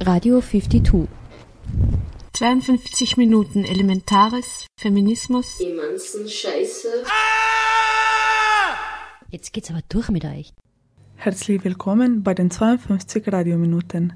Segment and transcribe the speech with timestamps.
[0.00, 1.08] Radio 52.
[2.34, 5.58] 52 Minuten Elementares, Feminismus.
[5.58, 6.88] Emanzen Scheiße.
[9.30, 10.52] Jetzt geht's aber durch mit euch.
[11.14, 14.12] Herzlich willkommen bei den 52 Radiominuten.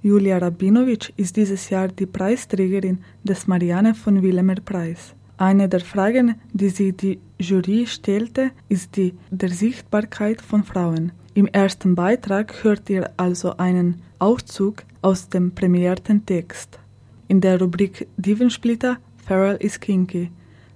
[0.00, 5.14] Julia Rabinovic ist dieses Jahr die Preisträgerin des Marianne von Willemer Preis.
[5.36, 11.12] Eine der Fragen, die sie die Jury stellte, ist die der Sichtbarkeit von Frauen.
[11.34, 16.80] Im ersten Beitrag hört ihr also einen Auszug aus dem prämierten Text.
[17.28, 20.30] In der Rubrik Divensplitter Farrell is Kinky.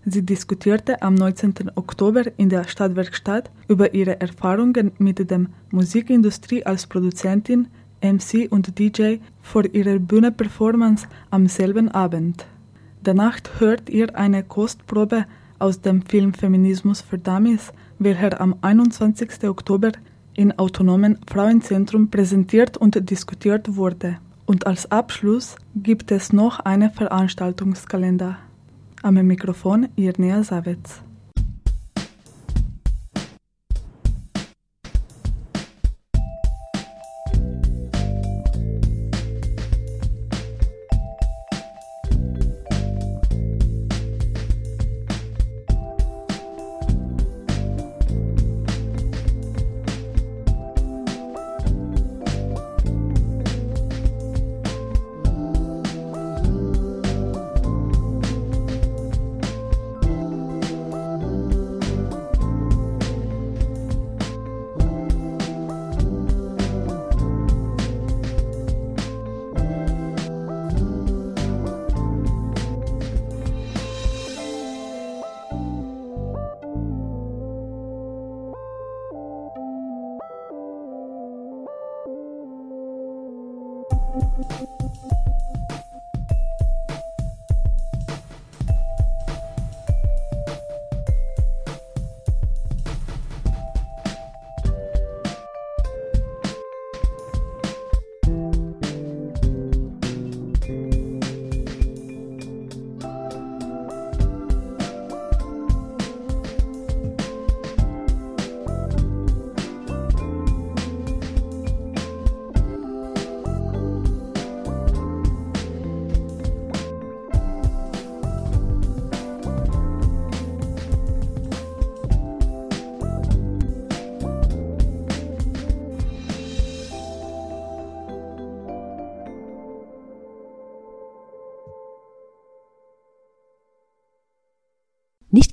[0.05, 1.73] Sie diskutierte am 19.
[1.75, 7.69] Oktober in der Stadtwerkstatt über ihre Erfahrungen mit der Musikindustrie als Produzentin,
[8.01, 12.47] MC und DJ vor ihrer Bühneperformance am selben Abend.
[13.03, 15.27] Danach hört ihr eine Kostprobe
[15.59, 19.45] aus dem Film Feminismus für Dummies, welcher am 21.
[19.49, 19.93] Oktober
[20.35, 24.19] in Autonomen Frauenzentrum präsentiert und diskutiert wurde.
[24.47, 28.39] Und als Abschluss gibt es noch einen Veranstaltungskalender.
[29.03, 31.03] Am Mikrofon Irnea Savitz.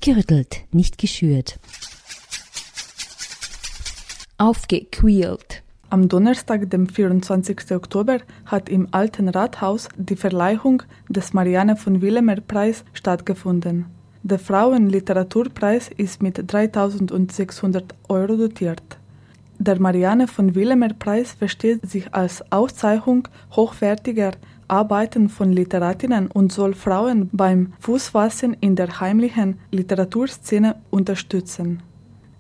[0.10, 1.60] Gerüttelt, nicht geschürt.
[4.40, 5.62] Aufgequält.
[5.92, 7.72] Am Donnerstag, dem 24.
[7.74, 13.86] Oktober, hat im Alten Rathaus die Verleihung des Marianne von Willemer Preis stattgefunden.
[14.24, 18.98] Der Frauenliteraturpreis ist mit 3600 Euro dotiert.
[19.60, 24.32] Der Marianne von Willemer Preis versteht sich als Auszeichnung hochwertiger
[24.70, 31.82] Arbeiten von Literatinnen und soll Frauen beim Fußfassen in der heimlichen Literaturszene unterstützen.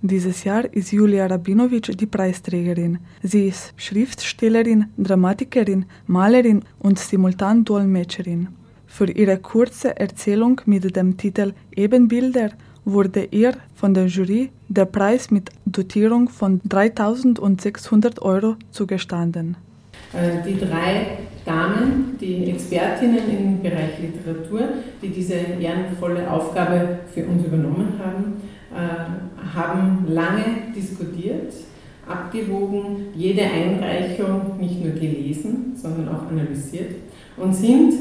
[0.01, 3.00] Dieses Jahr ist Julia Rabinovic die Preisträgerin.
[3.22, 8.47] Sie ist Schriftstellerin, Dramatikerin, Malerin und Simultandolmetscherin.
[8.88, 12.51] Für ihre kurze Erzählung mit dem Titel Ebenbilder
[12.85, 19.57] wurde ihr von der Jury der Preis mit Dotierung von 3600 Euro zugestanden.
[20.14, 24.62] Die drei Damen, die Expertinnen im Bereich Literatur,
[25.02, 28.42] die diese ehrenvolle Aufgabe für uns übernommen haben,
[29.53, 31.53] haben lange diskutiert,
[32.08, 36.96] abgewogen, jede Einreichung nicht nur gelesen, sondern auch analysiert
[37.38, 37.94] und sind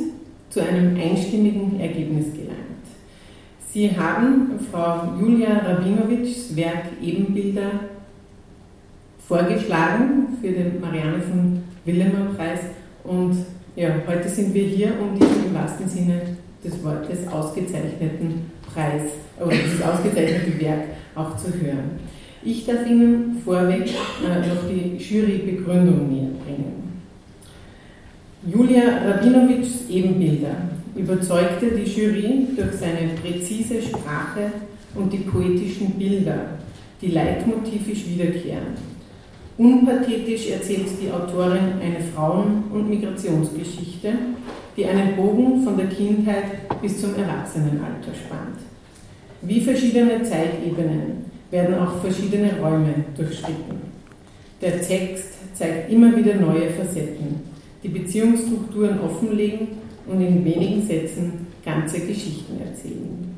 [0.49, 2.59] zu einem einstimmigen Ergebnis gelangt.
[3.71, 7.71] Sie haben Frau Julia Rabinovics Werk Ebenbilder
[9.27, 11.58] vorgeschlagen für den Marianne von
[11.89, 12.61] Willemer Preis
[13.03, 13.35] und
[13.75, 16.21] ja, heute sind wir hier, um diesen im wahrsten Sinne
[16.63, 19.03] des Wortes ausgezeichneten Preis
[19.41, 20.85] oder dieses ausgezeichnete Werk
[21.15, 21.99] auch zu hören.
[22.43, 27.03] Ich darf Ihnen vorweg äh, noch die Jurybegründung näher bringen.
[28.47, 30.57] Julia Rabinovics Ebenbilder
[30.95, 34.53] überzeugte die Jury durch seine präzise Sprache
[34.95, 36.59] und die poetischen Bilder,
[37.01, 38.98] die leitmotivisch wiederkehren.
[39.59, 44.13] Unpathetisch erzählt die Autorin eine Frauen- und Migrationsgeschichte,
[44.77, 46.45] die einen Bogen von der Kindheit
[46.81, 48.61] bis zum Erwachsenenalter spannt.
[49.43, 53.81] Wie verschiedene Zeitebenen werden auch verschiedene Räume durchschritten.
[54.63, 57.41] Der Text zeigt immer wieder neue Facetten,
[57.83, 59.69] die Beziehungsstrukturen offenlegen
[60.07, 63.37] und in wenigen Sätzen ganze Geschichten erzählen.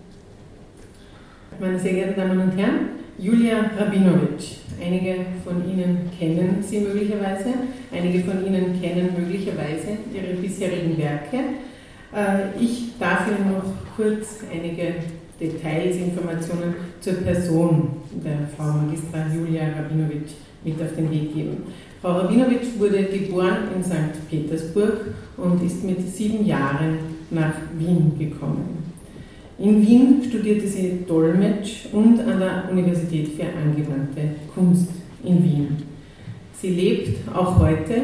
[1.59, 4.61] Meine sehr geehrten Damen und Herren, Julia Rabinovic.
[4.81, 7.53] Einige von Ihnen kennen sie möglicherweise,
[7.93, 11.37] einige von Ihnen kennen möglicherweise ihre bisherigen Werke.
[12.15, 13.65] Äh, ich darf Ihnen noch
[13.97, 14.95] kurz einige
[15.41, 17.89] Details, Informationen zur Person
[18.25, 20.29] der Frau Magistra Julia Rabinovic
[20.65, 21.65] mit auf den Weg geben.
[22.01, 24.29] Frau Rabinovic wurde geboren in St.
[24.29, 26.99] Petersburg und ist mit sieben Jahren
[27.31, 28.90] nach Wien gekommen.
[29.61, 34.23] In Wien studierte sie Dolmetsch und an der Universität für angewandte
[34.55, 34.89] Kunst
[35.23, 35.77] in Wien.
[36.59, 37.95] Sie lebt auch heute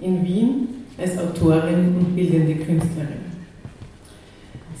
[0.00, 3.24] in Wien als Autorin und bildende Künstlerin.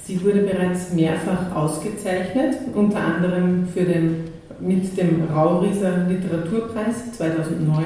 [0.04, 4.24] Sie wurde bereits mehrfach ausgezeichnet, unter anderem für den,
[4.60, 7.84] mit dem Raurieser Literaturpreis 2009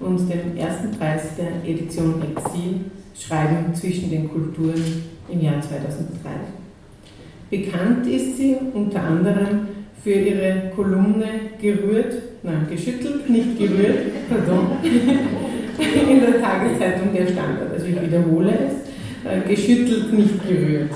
[0.00, 2.80] und dem ersten Preis der Edition Exil
[3.14, 6.59] Schreiben zwischen den Kulturen im Jahr 2003.
[7.50, 9.66] Bekannt ist sie unter anderem
[10.04, 11.26] für ihre Kolumne
[11.60, 12.14] Gerührt,
[12.44, 17.72] nein, geschüttelt, nicht gerührt, pardon, in der Tageszeitung Der Standard.
[17.72, 20.90] Also ich wiederhole es, äh, geschüttelt, nicht gerührt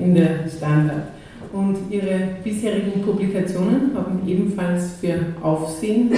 [0.00, 1.08] in der Standard.
[1.52, 6.10] Und ihre bisherigen Publikationen haben ebenfalls für Aufsehen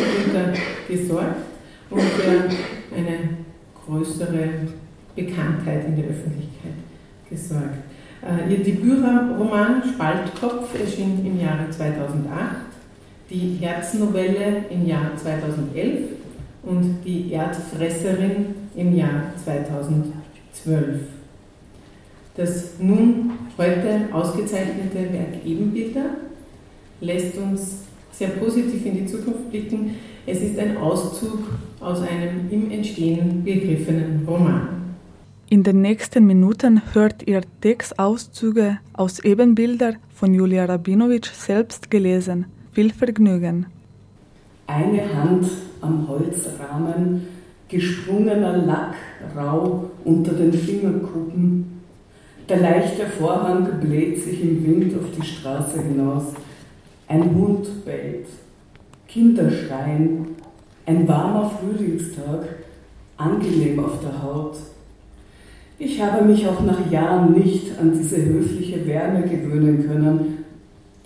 [0.89, 1.43] gesorgt
[1.91, 3.37] und für eine
[3.85, 4.49] größere
[5.17, 6.90] Bekanntheit in der Öffentlichkeit
[7.31, 7.79] gesorgt.
[8.23, 12.57] Äh, ihr Debütroman Spaltkopf erschien im Jahre 2008,
[13.31, 16.01] die Herznovelle im Jahr 2011
[16.63, 21.01] und die Erdfresserin im Jahr 2012.
[22.37, 26.11] Das nun heute ausgezeichnete Werk Ebenbilder
[27.01, 29.97] lässt uns sehr positiv in die Zukunft blicken.
[30.27, 31.41] Es ist ein Auszug
[31.81, 34.80] aus einem im Entstehen begriffenen Roman.
[35.53, 42.47] In den nächsten Minuten hört ihr Textauszüge aus Ebenbilder von Julia Rabinovic selbst gelesen.
[42.71, 43.67] Viel Vergnügen.
[44.69, 45.51] Eine Hand
[45.81, 47.27] am Holzrahmen,
[47.69, 48.95] gesprungener Lack
[49.37, 51.81] rau unter den Fingerkuppen,
[52.49, 56.27] der leichte Vorhang bläht sich im Wind auf die Straße hinaus.
[57.09, 58.29] Ein Hund bellt.
[59.09, 60.37] Kinder schreien.
[60.87, 62.47] Ein warmer Frühlingstag,
[63.17, 64.57] angenehm auf der Haut.
[65.83, 70.45] Ich habe mich auch nach Jahren nicht an diese höfliche Wärme gewöhnen können,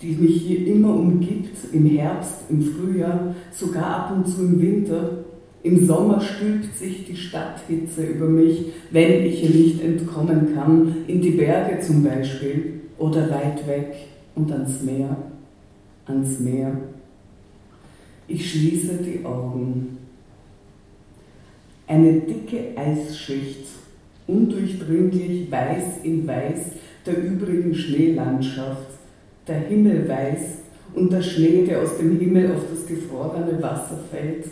[0.01, 5.23] die mich hier immer umgibt, im Herbst, im Frühjahr, sogar ab und zu im Winter.
[5.63, 11.21] Im Sommer stülpt sich die Stadthitze über mich, wenn ich ihr nicht entkommen kann, in
[11.21, 13.95] die Berge zum Beispiel oder weit weg
[14.35, 15.15] und ans Meer,
[16.05, 16.73] ans Meer.
[18.27, 19.99] Ich schließe die Augen.
[21.87, 23.67] Eine dicke Eisschicht,
[24.27, 26.71] undurchdringlich weiß in weiß
[27.05, 28.87] der übrigen Schneelandschaft,
[29.47, 30.59] der Himmel weiß
[30.95, 34.45] und der Schnee, der aus dem Himmel auf das gefrorene Wasser fällt.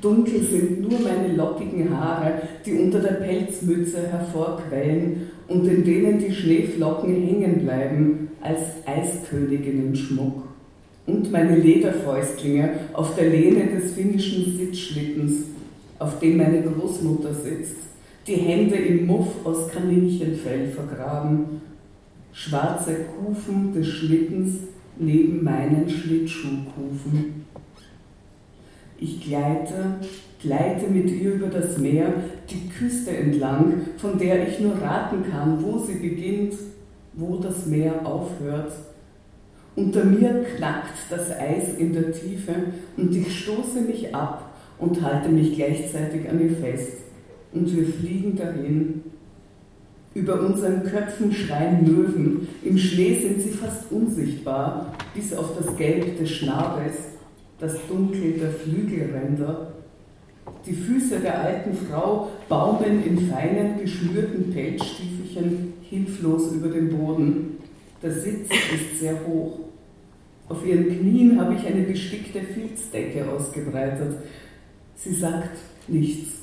[0.00, 6.32] Dunkel sind nur meine lockigen Haare, die unter der Pelzmütze hervorquellen und in denen die
[6.32, 10.44] Schneeflocken hängen bleiben als Eisköniginnen-Schmuck.
[11.06, 15.44] Und meine Lederfäustlinge auf der Lehne des finnischen Sitzschlittens,
[15.98, 17.89] auf dem meine Großmutter sitzt,
[18.26, 21.62] die Hände im Muff aus Kaninchenfell vergraben,
[22.32, 24.54] schwarze Kufen des Schlittens
[24.98, 27.46] neben meinen Schlittschuhkufen.
[28.98, 29.96] Ich gleite,
[30.42, 32.12] gleite mit ihr über das Meer,
[32.50, 36.52] die Küste entlang, von der ich nur raten kann, wo sie beginnt,
[37.14, 38.72] wo das Meer aufhört.
[39.74, 42.54] Unter mir knackt das Eis in der Tiefe
[42.98, 47.09] und ich stoße mich ab und halte mich gleichzeitig an ihr fest.
[47.52, 49.02] Und wir fliegen dahin.
[50.12, 56.18] Über unseren Köpfen schreien Möwen, im Schnee sind sie fast unsichtbar, bis auf das Gelb
[56.18, 56.96] des Schnabels
[57.60, 59.72] das Dunkel der Flügelränder.
[60.66, 67.58] Die Füße der alten Frau baumeln in feinen, geschnürten Pelzstiefelchen hilflos über den Boden.
[68.02, 69.60] Der Sitz ist sehr hoch.
[70.48, 74.16] Auf ihren Knien habe ich eine bestickte Filzdecke ausgebreitet.
[74.96, 76.39] Sie sagt nichts.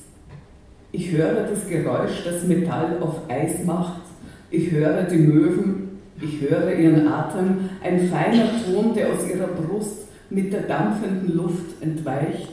[0.92, 4.02] Ich höre das Geräusch, das Metall auf Eis macht.
[4.50, 5.88] Ich höre die Möwen.
[6.20, 11.82] Ich höre ihren Atem, ein feiner Ton, der aus ihrer Brust mit der dampfenden Luft
[11.82, 12.50] entweicht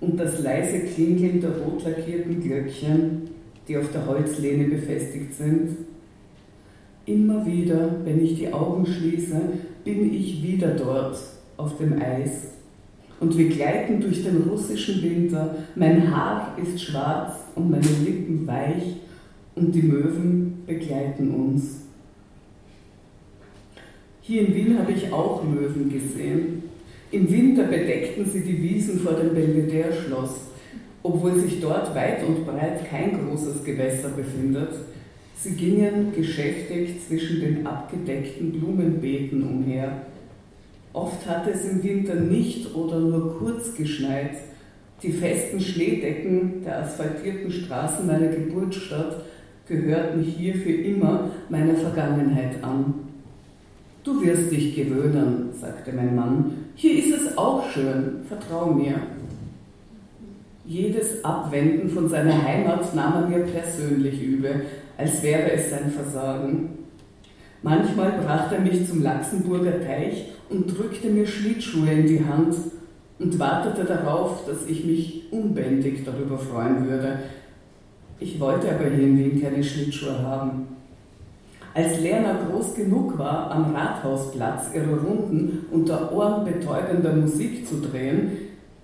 [0.00, 3.30] und das leise Klingeln der rot lackierten Glöckchen,
[3.68, 5.76] die auf der Holzlehne befestigt sind.
[7.04, 9.40] Immer wieder, wenn ich die Augen schließe,
[9.84, 11.18] bin ich wieder dort
[11.56, 12.55] auf dem Eis.
[13.20, 15.56] Und wir gleiten durch den russischen Winter.
[15.74, 18.96] Mein Haar ist schwarz und meine Lippen weich
[19.54, 21.82] und die Möwen begleiten uns.
[24.20, 26.64] Hier in Wien habe ich auch Möwen gesehen.
[27.12, 30.48] Im Winter bedeckten sie die Wiesen vor dem Belvedere-Schloss,
[31.02, 34.70] obwohl sich dort weit und breit kein großes Gewässer befindet.
[35.38, 39.92] Sie gingen geschäftig zwischen den abgedeckten Blumenbeeten umher.
[40.96, 44.30] Oft hatte es im Winter nicht oder nur kurz geschneit.
[45.02, 49.26] Die festen Schneedecken der asphaltierten Straßen meiner Geburtsstadt
[49.68, 52.94] gehörten hier für immer meiner Vergangenheit an.
[54.04, 56.64] Du wirst dich gewöhnen, sagte mein Mann.
[56.76, 58.94] Hier ist es auch schön, vertrau mir.
[60.64, 64.62] Jedes Abwenden von seiner Heimat nahm er mir persönlich übel,
[64.96, 66.85] als wäre es sein Versagen.
[67.66, 72.54] Manchmal brachte er mich zum Laxenburger Teich und drückte mir Schlittschuhe in die Hand
[73.18, 77.18] und wartete darauf, dass ich mich unbändig darüber freuen würde.
[78.20, 80.68] Ich wollte aber hier in Wien keine Schlittschuhe haben.
[81.74, 88.30] Als Lerner groß genug war, am Rathausplatz ihre Runden unter ohrenbetäubender Musik zu drehen,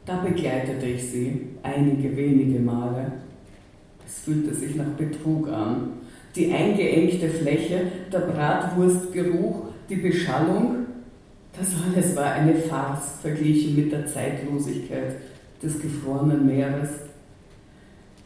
[0.05, 3.13] da begleitete ich sie einige wenige Male.
[4.05, 6.02] Es fühlte sich nach Betrug an.
[6.35, 10.87] Die eingeengte Fläche, der Bratwurstgeruch, die Beschallung,
[11.59, 15.17] das alles war eine Farce verglichen mit der Zeitlosigkeit
[15.63, 16.89] des gefrorenen Meeres.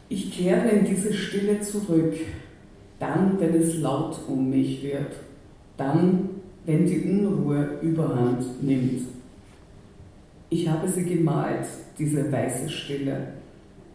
[0.09, 2.15] Ich kehre in diese Stille zurück,
[2.99, 5.13] dann, wenn es laut um mich wird,
[5.75, 6.29] dann,
[6.65, 9.01] wenn die Unruhe überhand nimmt.
[10.49, 11.67] Ich habe sie gemalt,
[11.99, 13.27] diese weiße Stille.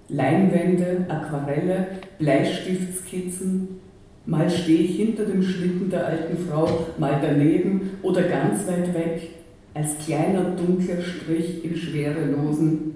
[0.09, 1.87] Leinwände, Aquarelle,
[2.19, 3.81] Bleistiftskizzen.
[4.25, 9.31] Mal stehe ich hinter dem Schlitten der alten Frau, mal daneben oder ganz weit weg,
[9.75, 12.93] als kleiner dunkler Strich im Schwerelosen.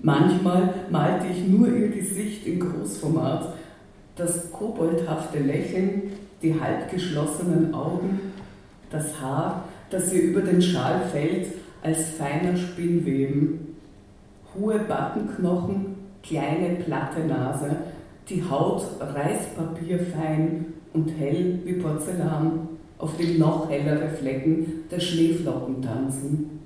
[0.00, 3.54] Manchmal malte ich nur ihr Gesicht in Großformat,
[4.16, 6.04] das koboldhafte Lächeln,
[6.42, 8.20] die halb geschlossenen Augen,
[8.90, 11.48] das Haar, das ihr über den Schal fällt,
[11.82, 13.76] als feiner Spinnweben,
[14.54, 17.76] hohe Backenknochen, kleine platte Nase,
[18.28, 22.68] die Haut reispapierfein und hell wie Porzellan,
[22.98, 26.60] auf dem noch hellere Flecken der Schneeflocken tanzen.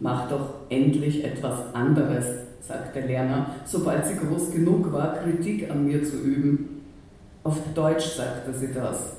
[0.00, 2.26] Mach doch endlich etwas anderes,
[2.60, 6.82] sagte Lerner, sobald sie groß genug war, Kritik an mir zu üben.
[7.44, 9.16] Auf Deutsch sagte sie das.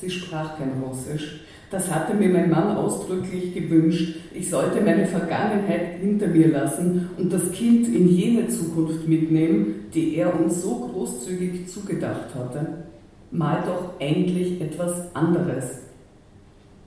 [0.00, 1.40] Sie sprach kein Russisch.
[1.72, 4.16] Das hatte mir mein Mann ausdrücklich gewünscht.
[4.34, 10.16] Ich sollte meine Vergangenheit hinter mir lassen und das Kind in jene Zukunft mitnehmen, die
[10.16, 12.84] er uns so großzügig zugedacht hatte.
[13.30, 15.64] Mal doch endlich etwas anderes.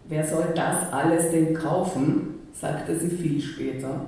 [0.07, 2.35] Wer soll das alles denn kaufen?
[2.53, 4.01] sagte sie viel später.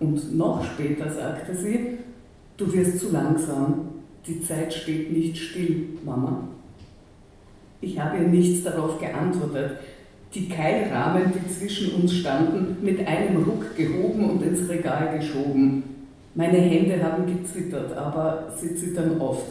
[0.00, 1.98] Und noch später sagte sie,
[2.56, 3.88] du wirst zu langsam,
[4.26, 6.48] die Zeit steht nicht still, Mama.
[7.82, 9.72] Ich habe ihr nichts darauf geantwortet,
[10.34, 15.82] die Keilrahmen, die zwischen uns standen, mit einem Ruck gehoben und ins Regal geschoben.
[16.34, 19.46] Meine Hände haben gezittert, aber sie zittern oft,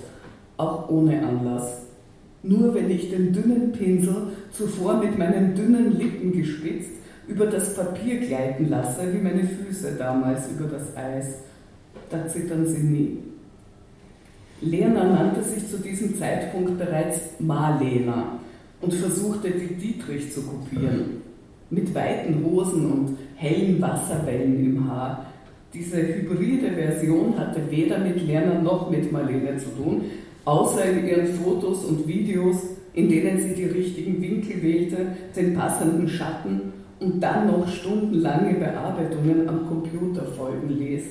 [0.58, 1.82] auch ohne Anlass.
[2.44, 6.92] Nur wenn ich den dünnen Pinsel, zuvor mit meinen dünnen Lippen gespitzt,
[7.28, 11.40] über das Papier gleiten lasse, wie meine Füße damals über das Eis,
[12.10, 13.18] da zittern sie nie.
[14.62, 18.37] Lena nannte sich zu diesem Zeitpunkt bereits Marlena
[18.82, 21.22] und versuchte die Dietrich zu kopieren.
[21.70, 25.26] Mit weiten Hosen und hellen Wasserwellen im Haar.
[25.74, 30.04] Diese hybride Version hatte weder mit Lerner noch mit Marlene zu tun,
[30.46, 32.58] außer in ihren Fotos und Videos,
[32.94, 34.98] in denen sie die richtigen Winkel wählte,
[35.36, 41.04] den passenden Schatten und dann noch stundenlange Bearbeitungen am Computer folgen ließ.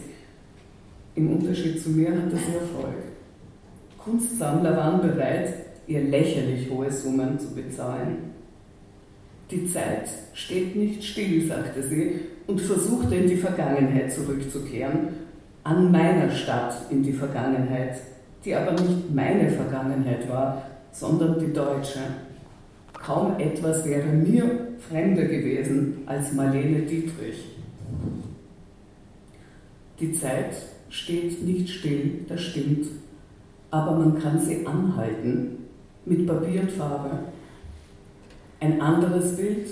[1.15, 2.97] Im Unterschied zu mir hatte sie Erfolg.
[3.99, 8.33] Kunstsammler waren bereit, ihr lächerlich hohe Summen zu bezahlen.
[9.51, 15.09] Die Zeit steht nicht still, sagte sie und versuchte in die Vergangenheit zurückzukehren,
[15.63, 17.97] an meiner Stadt in die Vergangenheit,
[18.45, 22.01] die aber nicht meine Vergangenheit war, sondern die deutsche.
[22.93, 27.45] Kaum etwas wäre mir fremder gewesen als Marlene Dietrich.
[30.01, 30.55] Die Zeit
[30.89, 32.87] steht nicht still, das stimmt,
[33.71, 35.56] aber man kann sie anhalten
[36.07, 37.11] mit Papier und Farbe.
[38.61, 39.67] Ein anderes Bild.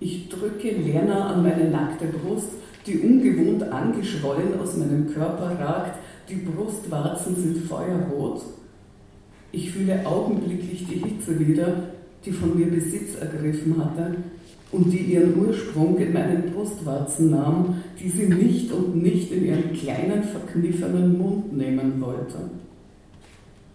[0.00, 2.50] Ich drücke Lerner an meine nackte Brust,
[2.86, 8.42] die ungewohnt angeschwollen aus meinem Körper ragt, die Brustwarzen sind feuerrot.
[9.50, 11.90] Ich fühle augenblicklich die Hitze wieder,
[12.24, 14.16] die von mir Besitz ergriffen hatte.
[14.70, 19.72] und die ihren Ursprung in meinen Brustwarzen nahm, die sie nicht und nicht in ihren
[19.72, 22.50] kleinen, verkniffenen Mund nehmen wollte.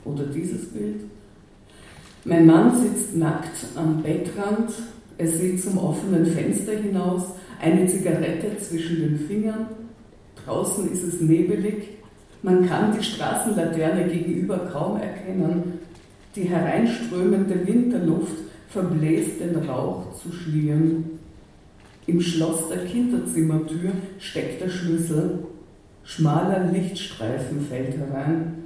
[0.05, 1.01] Oder dieses Bild.
[2.25, 4.71] Mein Mann sitzt nackt am Bettrand,
[5.17, 7.23] er sieht zum offenen Fenster hinaus,
[7.61, 9.67] eine Zigarette zwischen den Fingern,
[10.45, 11.89] draußen ist es nebelig,
[12.41, 15.79] man kann die Straßenlaterne gegenüber kaum erkennen,
[16.35, 18.37] die hereinströmende Winterluft
[18.69, 21.19] verbläst den Rauch zu Schlieren.
[22.07, 25.39] Im Schloss der Kinderzimmertür steckt der Schlüssel.
[26.03, 28.62] Schmaler Lichtstreifen fällt herein.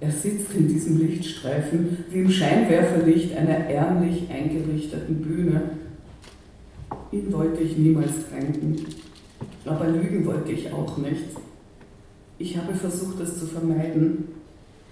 [0.00, 5.70] Er sitzt in diesem Lichtstreifen wie im Scheinwerferlicht einer ärmlich eingerichteten Bühne.
[7.12, 8.76] Ihn wollte ich niemals kränken,
[9.64, 11.24] aber lügen wollte ich auch nicht.
[12.38, 14.28] Ich habe versucht, es zu vermeiden.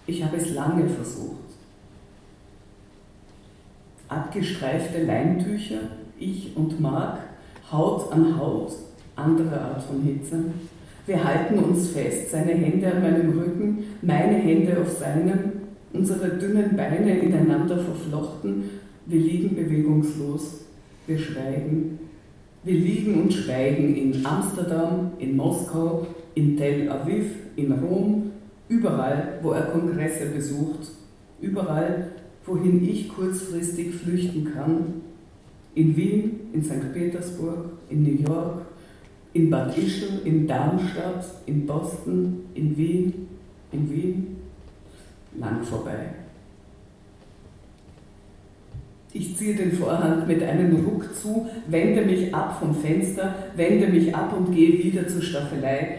[0.07, 1.45] Ich habe es lange versucht
[4.15, 5.81] abgestreifte Leintücher,
[6.19, 7.19] ich und Mark,
[7.71, 8.73] Haut an Haut,
[9.17, 10.45] andere Art von Hitze.
[11.07, 15.53] Wir halten uns fest, seine Hände an meinem Rücken, meine Hände auf seinem,
[15.93, 18.71] unsere dünnen Beine ineinander verflochten.
[19.05, 20.65] Wir liegen bewegungslos,
[21.07, 21.99] wir schweigen.
[22.63, 28.33] Wir liegen und schweigen in Amsterdam, in Moskau, in Tel Aviv, in Rom,
[28.69, 30.91] überall, wo er Kongresse besucht,
[31.43, 32.13] überall,
[32.47, 35.03] wohin ich kurzfristig flüchten kann.
[35.75, 36.95] In Wien, in St.
[36.95, 38.63] Petersburg, in New York,
[39.35, 43.29] in Bad Ischl, in Darmstadt, in Boston, in Wien,
[43.73, 44.37] in Wien,
[45.39, 46.11] lang vorbei.
[49.13, 54.15] Ich ziehe den Vorhang mit einem Ruck zu, wende mich ab vom Fenster, wende mich
[54.15, 55.99] ab und gehe wieder zur Staffelei,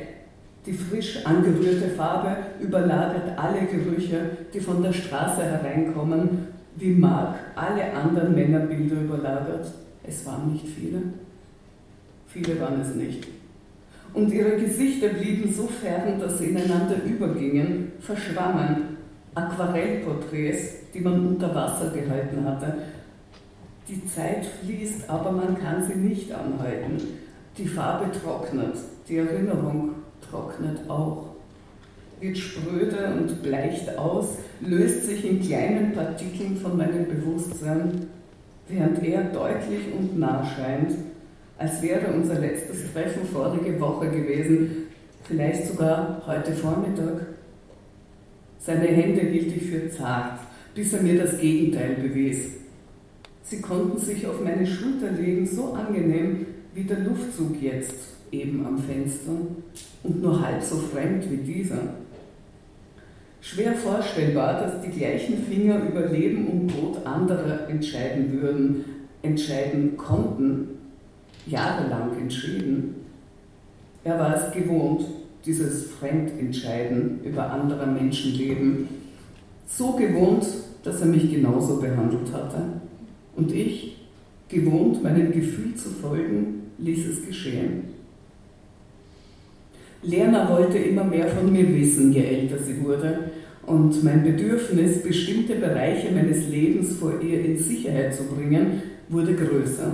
[0.65, 7.93] die frisch angerührte Farbe überlagert alle Gerüche, die von der Straße hereinkommen, wie Mark alle
[7.93, 9.71] anderen Männerbilder überlagert.
[10.03, 11.01] Es waren nicht viele.
[12.35, 13.25] Viele waren es nicht.
[14.13, 18.97] Und ihre Gesichter blieben so fern, dass sie ineinander übergingen, verschwammen.
[19.33, 22.73] Aquarellporträts, die man unter Wasser gehalten hatte.
[23.87, 26.97] Die Zeit fließt, aber man kann sie nicht anhalten.
[27.57, 28.75] Die Farbe trocknet,
[29.07, 29.91] die Erinnerung
[30.29, 31.27] trocknet auch,
[32.19, 38.07] wird spröde und bleicht aus, löst sich in kleinen Partikeln von meinem Bewusstsein,
[38.67, 40.91] während er deutlich und nah scheint,
[41.57, 44.87] als wäre unser letztes Treffen vorige Woche gewesen,
[45.23, 47.27] vielleicht sogar heute Vormittag.
[48.59, 50.39] Seine Hände hielt ich für zart,
[50.73, 52.49] bis er mir das Gegenteil bewies.
[53.43, 58.79] Sie konnten sich auf meine Schulter legen, so angenehm wie der Luftzug jetzt eben am
[58.79, 59.31] Fenster
[60.03, 61.95] und nur halb so fremd wie dieser.
[63.39, 68.85] Schwer vorstellbar, dass die gleichen Finger über Leben und Tod anderer entscheiden würden,
[69.21, 70.74] entscheiden konnten,
[71.45, 72.95] jahrelang entschieden.
[74.03, 75.05] Er war es gewohnt,
[75.45, 78.87] dieses Fremdentscheiden über anderer Menschenleben.
[79.67, 80.45] So gewohnt,
[80.83, 82.81] dass er mich genauso behandelt hatte.
[83.35, 83.97] Und ich,
[84.47, 87.95] gewohnt, meinem Gefühl zu folgen, ließ es geschehen.
[90.03, 93.31] Lerner wollte immer mehr von mir wissen, je älter sie wurde.
[93.65, 99.91] Und mein Bedürfnis, bestimmte Bereiche meines Lebens vor ihr in Sicherheit zu bringen, wurde größer.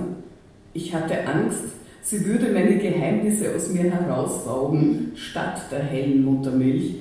[0.74, 1.64] Ich hatte Angst,
[2.02, 6.94] sie würde meine Geheimnisse aus mir heraussaugen, statt der hellen Muttermilch,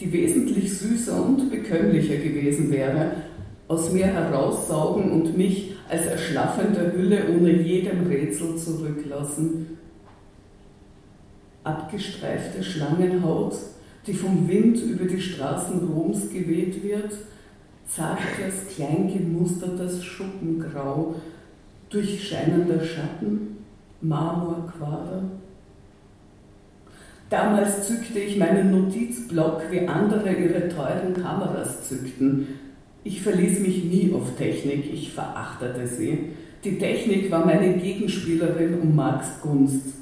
[0.00, 3.12] die wesentlich süßer und bekömmlicher gewesen wäre,
[3.68, 9.78] aus mir heraussaugen und mich als erschlaffende Hülle ohne jedem Rätsel zurücklassen,
[11.62, 13.56] abgestreifte Schlangenhaut,
[14.06, 17.12] die vom Wind über die Straßen Roms geweht wird,
[17.86, 21.14] zartes, klein gemustertes Schuppengrau,
[21.94, 23.58] durchscheinender Schatten,
[24.00, 25.22] Marmorquader.
[27.30, 32.48] Damals zückte ich meinen Notizblock, wie andere ihre teuren Kameras zückten.
[33.02, 36.30] Ich verließ mich nie auf Technik, ich verachtete sie.
[36.64, 39.94] Die Technik war meine Gegenspielerin um Marx Gunst.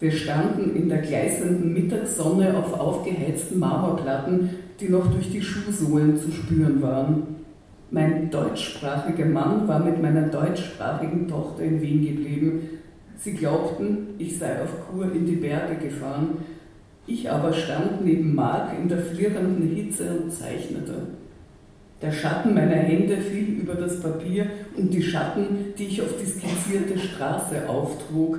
[0.00, 6.30] Wir standen in der gleißenden Mittagssonne auf aufgeheizten Marmorplatten, die noch durch die Schuhsohlen zu
[6.30, 7.37] spüren waren.
[7.90, 12.68] Mein deutschsprachiger Mann war mit meiner deutschsprachigen Tochter in Wien geblieben.
[13.16, 16.36] Sie glaubten, ich sei auf Kur in die Berge gefahren.
[17.06, 20.94] Ich aber stand neben Mark in der flirrenden Hitze und zeichnete.
[22.02, 24.46] Der Schatten meiner Hände fiel über das Papier
[24.76, 28.38] und die Schatten, die ich auf die skizzierte Straße auftrug,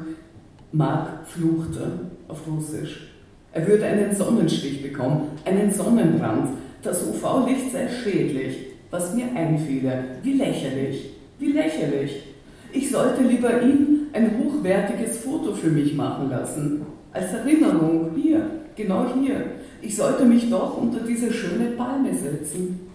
[0.72, 1.92] Mark fluchte
[2.28, 3.08] auf Russisch.
[3.52, 6.50] Er würde einen Sonnenstich bekommen, einen Sonnenbrand.
[6.84, 8.69] Das UV-Licht sei schädlich.
[8.92, 12.24] Was mir einfiele, wie lächerlich, wie lächerlich.
[12.72, 16.82] Ich sollte lieber ihn ein hochwertiges Foto für mich machen lassen.
[17.12, 19.46] Als Erinnerung, hier, genau hier.
[19.82, 22.88] Ich sollte mich doch unter diese schöne Palme setzen.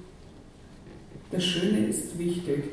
[1.31, 2.65] Das Schöne ist wichtig.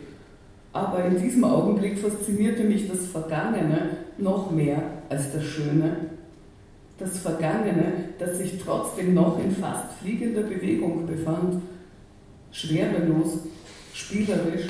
[0.73, 5.95] Aber in diesem Augenblick faszinierte mich das Vergangene noch mehr als das Schöne.
[6.97, 11.61] Das Vergangene, das sich trotzdem noch in fast fliegender Bewegung befand,
[12.51, 13.39] schwerelos,
[13.93, 14.67] spielerisch.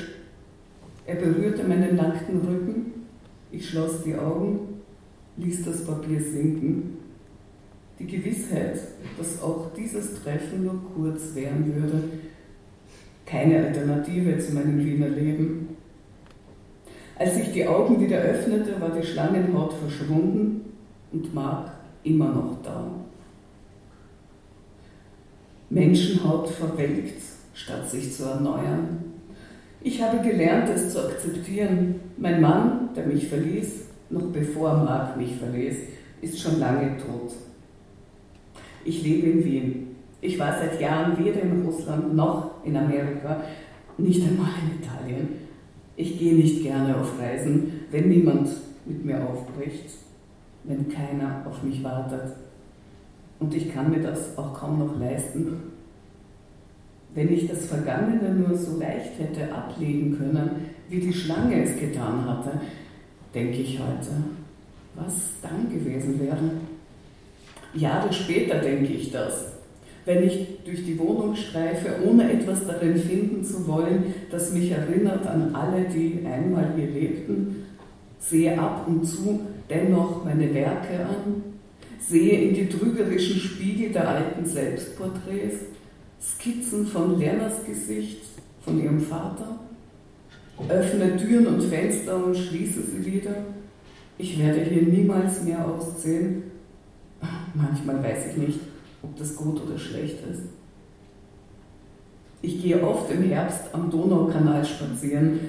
[1.06, 2.92] Er berührte meinen nackten Rücken,
[3.50, 4.80] ich schloss die Augen,
[5.36, 6.98] ließ das Papier sinken.
[7.98, 8.78] Die Gewissheit,
[9.18, 12.04] dass auch dieses Treffen nur kurz währen würde,
[13.26, 15.76] keine Alternative zu meinem Wiener Leben.
[17.16, 20.72] Als ich die Augen wieder öffnete, war die Schlangenhaut verschwunden
[21.12, 21.70] und Mark
[22.04, 22.90] immer noch da.
[25.70, 27.22] Menschenhaut verwelkt,
[27.54, 29.04] statt sich zu erneuern.
[29.82, 32.00] Ich habe gelernt, es zu akzeptieren.
[32.16, 35.76] Mein Mann, der mich verließ, noch bevor Mark mich verließ,
[36.20, 37.32] ist schon lange tot.
[38.84, 39.96] Ich lebe in Wien.
[40.20, 43.42] Ich war seit Jahren weder in Russland noch in Amerika,
[43.98, 45.28] nicht einmal in Italien.
[45.96, 48.48] Ich gehe nicht gerne auf Reisen, wenn niemand
[48.86, 49.90] mit mir aufbricht,
[50.64, 52.36] wenn keiner auf mich wartet.
[53.40, 55.71] Und ich kann mir das auch kaum noch leisten.
[57.14, 62.24] Wenn ich das Vergangene nur so leicht hätte ablegen können, wie die Schlange es getan
[62.26, 62.60] hatte,
[63.34, 64.10] denke ich heute,
[64.94, 66.50] was dann gewesen wäre.
[67.74, 69.52] Jahre später denke ich das
[70.04, 75.26] wenn ich durch die Wohnung streife, ohne etwas darin finden zu wollen, das mich erinnert
[75.26, 77.66] an alle, die einmal hier lebten,
[78.18, 81.42] sehe ab und zu dennoch meine Werke an,
[82.00, 85.56] sehe in die trügerischen Spiegel der alten Selbstporträts
[86.22, 88.22] Skizzen von Lerners Gesicht,
[88.64, 89.58] von ihrem Vater,
[90.68, 93.34] öffne Türen und Fenster und schließe sie wieder.
[94.18, 96.44] Ich werde hier niemals mehr ausziehen.
[97.54, 98.60] Manchmal weiß ich nicht,
[99.02, 100.42] ob das gut oder schlecht ist.
[102.40, 105.40] Ich gehe oft im Herbst am Donaukanal spazieren.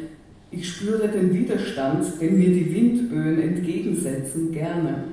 [0.51, 5.05] Ich spüre den Widerstand, den mir die Windböen entgegensetzen, gerne.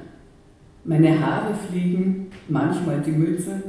[0.84, 3.62] Meine Haare fliegen, manchmal die Mütze.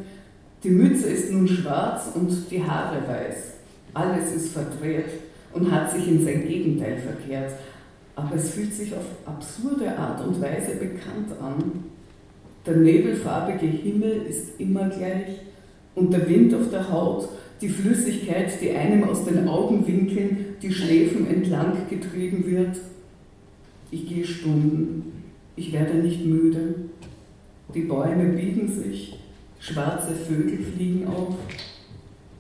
[0.63, 3.54] Die Mütze ist nun schwarz und die Haare weiß.
[3.93, 5.10] Alles ist verdreht
[5.54, 7.54] und hat sich in sein Gegenteil verkehrt.
[8.15, 11.86] Aber es fühlt sich auf absurde Art und Weise bekannt an.
[12.65, 15.39] Der nebelfarbige Himmel ist immer gleich
[15.95, 17.28] und der Wind auf der Haut,
[17.60, 22.78] die Flüssigkeit, die einem aus den Augenwinkeln die Schläfen entlang getrieben wird.
[23.89, 25.24] Ich gehe Stunden,
[25.56, 26.76] ich werde nicht müde.
[27.74, 29.17] Die Bäume biegen sich,
[29.62, 31.36] schwarze Vögel fliegen auf.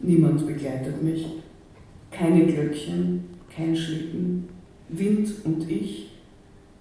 [0.01, 1.25] Niemand begleitet mich.
[2.09, 3.23] Keine Glöckchen,
[3.55, 4.49] kein Schlitten,
[4.89, 6.11] Wind und ich,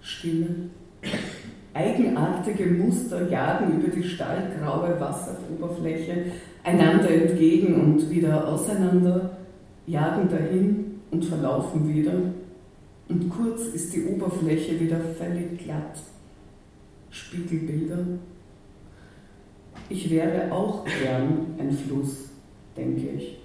[0.01, 0.47] Stille.
[1.73, 6.25] Eigenartige Muster jagen über die stahlgraue Wasseroberfläche
[6.63, 9.37] einander entgegen und wieder auseinander,
[9.87, 12.13] jagen dahin und verlaufen wieder.
[13.07, 15.97] Und kurz ist die Oberfläche wieder völlig glatt.
[17.09, 18.05] Spiegelbilder.
[19.89, 22.29] Ich wäre auch gern ein Fluss,
[22.75, 23.37] denke ich.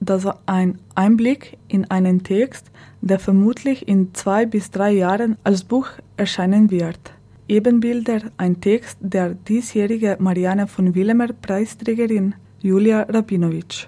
[0.00, 5.64] Das war ein Einblick in einen Text, der vermutlich in zwei bis drei Jahren als
[5.64, 7.12] Buch erscheinen wird.
[7.48, 13.86] Ebenbilder, ein Text der diesjährigen Marianne von Willemer Preisträgerin Julia Rabinowitsch.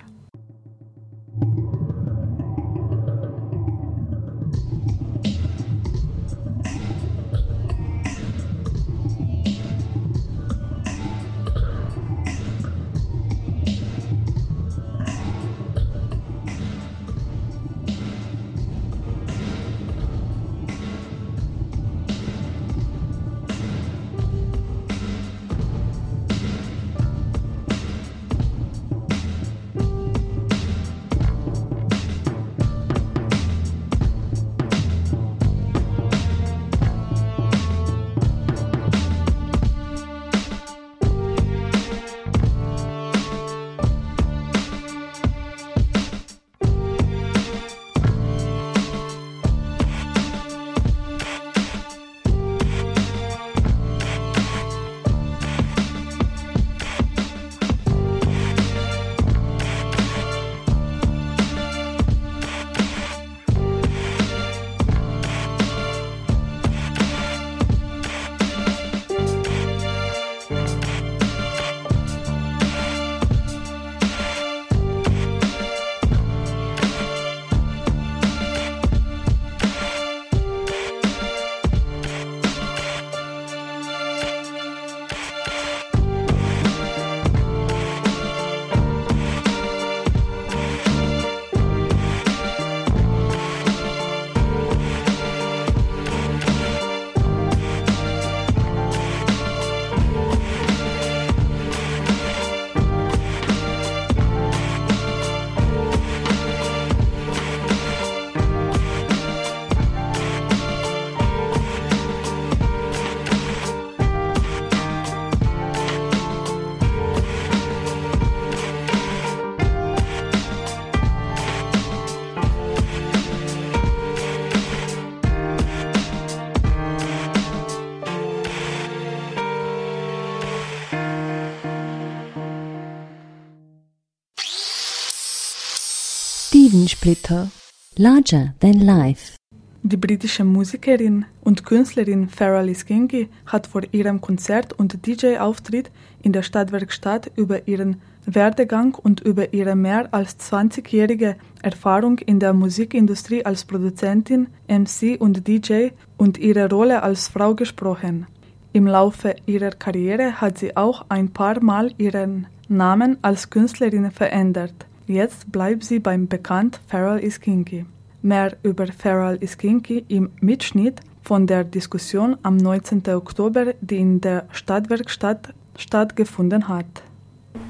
[137.10, 137.50] Heavensplitter.
[137.96, 139.34] Larger than life.
[139.82, 145.90] Die britische Musikerin und Künstlerin Farrell Iskingi hat vor ihrem Konzert und DJ-Auftritt
[146.22, 152.52] in der Stadtwerkstatt über ihren Werdegang und über ihre mehr als 20-jährige Erfahrung in der
[152.52, 158.26] Musikindustrie als Produzentin, MC und DJ und ihre Rolle als Frau gesprochen.
[158.72, 164.86] Im Laufe ihrer Karriere hat sie auch ein paar Mal ihren Namen als Künstlerin verändert.
[165.10, 167.84] Jetzt bleibt sie beim Bekannt Farrell Iskingi.
[168.22, 173.02] Mehr über Farrell Iskingi im Mitschnitt von der Diskussion am 19.
[173.08, 177.02] Oktober, die in der Stadtwerkstatt stattgefunden hat.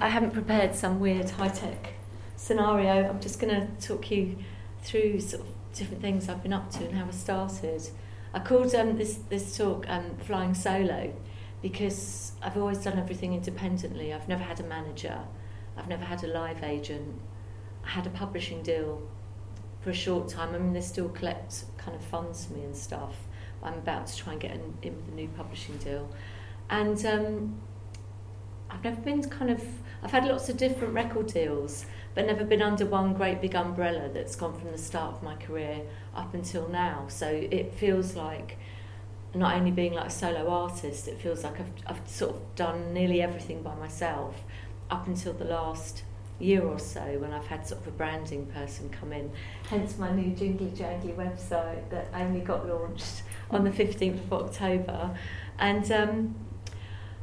[0.03, 1.95] I haven't prepared some weird high-tech
[2.37, 3.09] scenario.
[3.09, 4.37] I'm just going to talk you
[4.83, 7.81] through sort of different things I've been up to and how I started.
[8.35, 11.11] I called um, this this talk um, "Flying Solo"
[11.63, 14.13] because I've always done everything independently.
[14.13, 15.19] I've never had a manager.
[15.79, 17.19] I've never had a live agent.
[17.91, 19.03] Had a publishing deal
[19.81, 20.55] for a short time.
[20.55, 23.17] I mean, they still collect kind of funds for me and stuff.
[23.63, 26.09] I'm about to try and get in, in with a new publishing deal.
[26.69, 27.61] And um,
[28.71, 29.63] I've never been kind of,
[30.05, 34.09] I've had lots of different record deals, but never been under one great big umbrella
[34.15, 35.83] that's gone from the start of my career
[36.15, 37.07] up until now.
[37.09, 38.57] So it feels like
[39.35, 42.95] not only being like a solo artist, it feels like I've, I've sort of done
[42.95, 44.37] nearly everything by myself
[44.91, 46.05] up until the last
[46.41, 49.31] year or so when I've had sort of a branding person come in.
[49.69, 55.17] Hence my new jingly jangly website that only got launched on the 15th of October.
[55.59, 56.35] And um,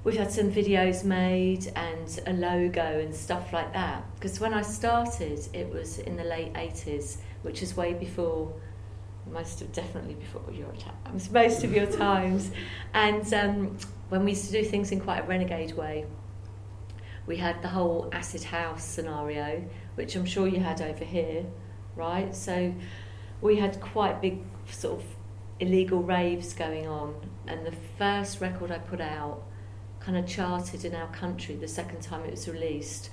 [0.03, 4.03] we've had some videos made and a logo and stuff like that.
[4.15, 8.53] Because when I started, it was in the late 80s, which is way before
[9.31, 12.51] most of definitely before your times, most of your times,
[12.93, 13.77] and um,
[14.09, 16.05] when we used to do things in quite a renegade way,
[17.27, 19.63] we had the whole acid house scenario,
[19.95, 21.45] which I'm sure you had over here,
[21.95, 22.33] right?
[22.33, 22.73] So
[23.41, 25.05] we had quite big sort of
[25.59, 29.43] illegal raves going on, and the first record I put out
[29.99, 33.09] kind of charted in our country the second time it was released.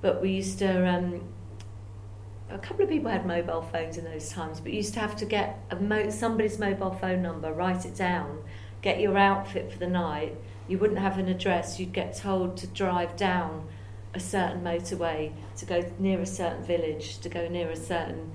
[0.00, 1.22] But we used to um,
[2.50, 5.16] a couple of people had mobile phones in those times, but you used to have
[5.16, 8.38] to get mo- somebody's mobile phone number, write it down,
[8.82, 10.36] get your outfit for the night.
[10.68, 11.78] You wouldn't have an address.
[11.78, 13.68] You'd get told to drive down
[14.14, 18.32] a certain motorway, to go near a certain village, to go near a certain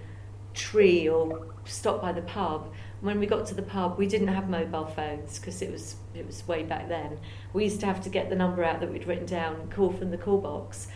[0.53, 2.71] tree, or stop by the pub.
[3.01, 6.25] When we got to the pub, we didn't have mobile phones because it was it
[6.25, 7.19] was way back then.
[7.53, 10.11] We used to have to get the number out that we'd written down, call from
[10.11, 10.87] the call box,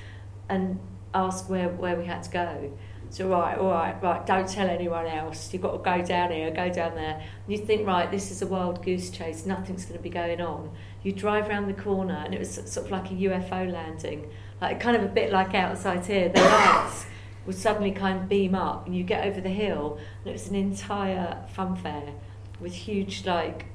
[0.49, 0.79] and
[1.15, 2.77] ask where, where we had to go.
[3.09, 4.25] So right, all right, right.
[4.25, 5.53] Don't tell anyone else.
[5.53, 7.15] You've got to go down here, go down there.
[7.15, 9.45] And you think, right, this is a wild goose chase.
[9.45, 10.71] Nothing's going to be going on.
[11.05, 14.27] You drive around the corner, and it was sort of like a UFO landing,
[14.59, 16.29] like kind of a bit like outside here.
[16.29, 17.05] The lights
[17.45, 20.47] would suddenly kind of beam up, and you get over the hill, and it was
[20.47, 22.11] an entire funfair
[22.59, 23.67] with huge, like,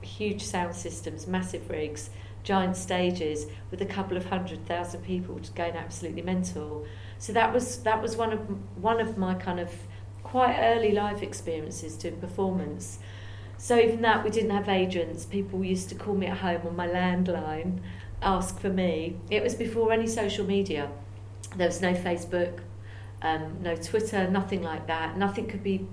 [0.00, 2.10] huge sound systems, massive rigs,
[2.44, 6.86] giant stages, with a couple of hundred thousand people just going absolutely mental.
[7.18, 8.38] So that was that was one of
[8.80, 9.72] one of my kind of
[10.22, 13.00] quite early life experiences doing performance.
[13.58, 15.24] So even that we didn't have agents.
[15.24, 17.80] People used to call me at home on my landline,
[18.22, 19.16] ask for me.
[19.30, 20.90] It was before any social media.
[21.56, 22.60] There was no Facebook,
[23.22, 25.16] um, no Twitter, nothing like that.
[25.16, 25.86] Nothing could be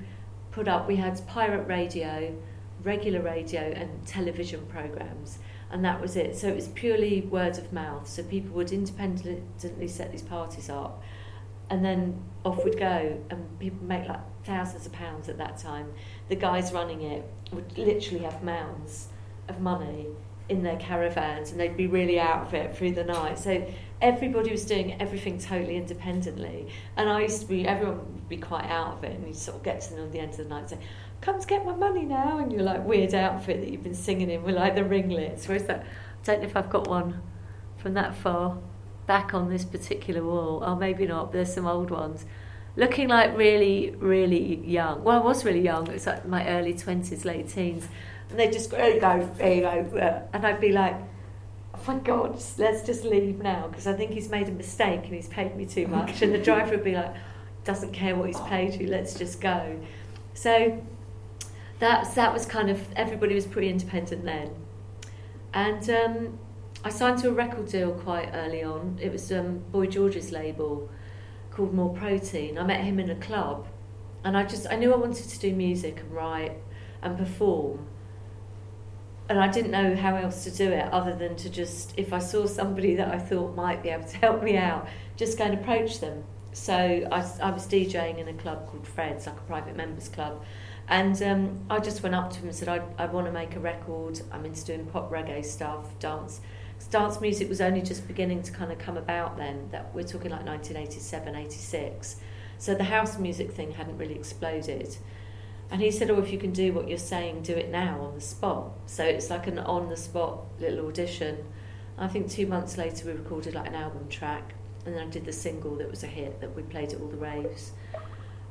[0.51, 0.87] put up.
[0.87, 2.35] We had pirate radio,
[2.83, 5.39] regular radio, and television programs,
[5.71, 6.35] and that was it.
[6.35, 8.07] So it was purely word of mouth.
[8.07, 11.01] So people would independently set these parties up,
[11.69, 15.93] and then off we'd go, and people make like thousands of pounds at that time.
[16.29, 19.09] The guys running it would literally have mounds
[19.49, 20.07] of money
[20.49, 23.39] in their caravans, and they'd be really out of it through the night.
[23.39, 23.65] So
[24.01, 27.67] everybody was doing everything totally independently, and I used to be.
[27.67, 30.11] Everyone would be quite out of it, and you sort of get to them at
[30.11, 30.79] the end of the night and say,
[31.21, 34.29] "Come to get my money now," and you're like weird outfit that you've been singing
[34.29, 35.47] in with like the ringlets.
[35.47, 35.81] Where's that?
[35.81, 37.21] I don't know if I've got one
[37.77, 38.57] from that far
[39.05, 40.63] back on this particular wall.
[40.65, 41.31] Oh, maybe not.
[41.31, 42.25] There's some old ones.
[42.75, 45.03] Looking like really, really young.
[45.03, 45.87] Well, I was really young.
[45.87, 47.87] It was like my early 20s, late teens.
[48.29, 50.27] And they just go, there you go, there you go.
[50.33, 50.95] And I'd be like,
[51.75, 55.13] oh my God, let's just leave now because I think he's made a mistake and
[55.13, 56.21] he's paid me too much.
[56.21, 57.13] And the driver would be like,
[57.63, 59.79] doesn't care what he's paid you, let's just go.
[60.33, 60.83] So
[61.79, 64.49] that's, that was kind of, everybody was pretty independent then.
[65.53, 66.39] And um,
[66.83, 68.97] I signed to a record deal quite early on.
[68.99, 70.89] It was um, Boy George's label
[71.53, 72.57] called More Protein.
[72.57, 73.67] I met him in a club,
[74.23, 76.57] and I just I knew I wanted to do music and write
[77.01, 77.87] and perform.
[79.29, 82.19] And I didn't know how else to do it other than to just, if I
[82.19, 85.53] saw somebody that I thought might be able to help me out, just go and
[85.53, 86.73] approach them So
[87.11, 90.43] I, I was DJing in a club called Fred's, like a private members club.
[90.87, 93.55] And um, I just went up to him and said, I, I want to make
[93.55, 94.21] a record.
[94.31, 96.41] I'm into doing pop reggae stuff, dance.
[96.89, 99.67] Dance music was only just beginning to kind of come about then.
[99.71, 102.17] That we're talking like 1987, 86.
[102.59, 104.95] So the house music thing hadn't really exploded.
[105.71, 108.13] And he said, Oh, if you can do what you're saying, do it now on
[108.13, 108.73] the spot.
[108.85, 111.43] So it's like an on the spot little audition.
[111.97, 114.53] I think two months later, we recorded like an album track.
[114.85, 117.07] And then I did the single that was a hit that we played at all
[117.07, 117.71] the raves.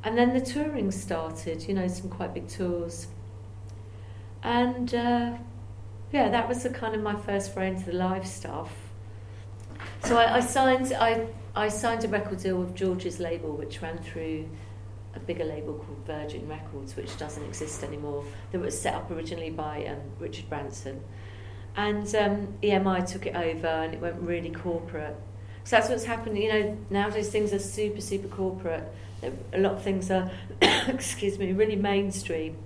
[0.04, 3.06] And then the touring started, you know, some quite big tours.
[4.42, 5.35] And uh,
[6.12, 8.70] yeah, that was the kind of my first foray into the live stuff.
[10.05, 13.98] So I, I signed I, I signed a record deal with George's label, which ran
[13.98, 14.48] through
[15.14, 19.51] a bigger label called Virgin Records, which doesn't exist anymore, that was set up originally
[19.51, 21.03] by um, Richard Branson.
[21.77, 25.16] And um, EMI took it over and it went really corporate.
[25.64, 28.85] So that's what's happened, you know, nowadays things are super, super corporate.
[29.53, 30.31] A lot of things are,
[30.88, 32.57] excuse me, really mainstream.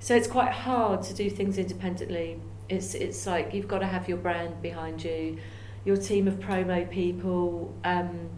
[0.00, 2.40] So it's quite hard to do things independently.
[2.68, 5.38] It's, it's like you've got to have your brand behind you,
[5.84, 7.74] your team of promo people.
[7.84, 8.28] Um,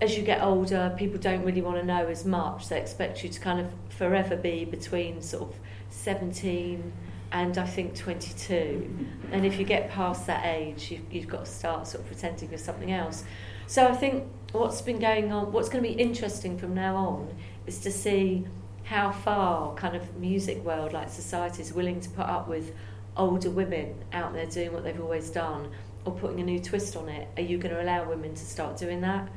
[0.00, 2.68] as you get older, people don't really want to know as much.
[2.68, 5.54] They expect you to kind of forever be between sort of
[5.90, 6.92] 17
[7.32, 9.06] and I think 22.
[9.32, 12.50] And if you get past that age, you've, you've got to start sort of pretending
[12.50, 13.24] you're something else.
[13.66, 17.34] So I think what's been going on, what's going to be interesting from now on
[17.66, 18.46] is to see
[18.84, 22.72] how far kind of music world, like society, is willing to put up with
[23.16, 25.70] older women out there doing what they've always done
[26.04, 27.28] or putting a new twist on it.
[27.36, 29.28] Are you going to allow women to start doing that?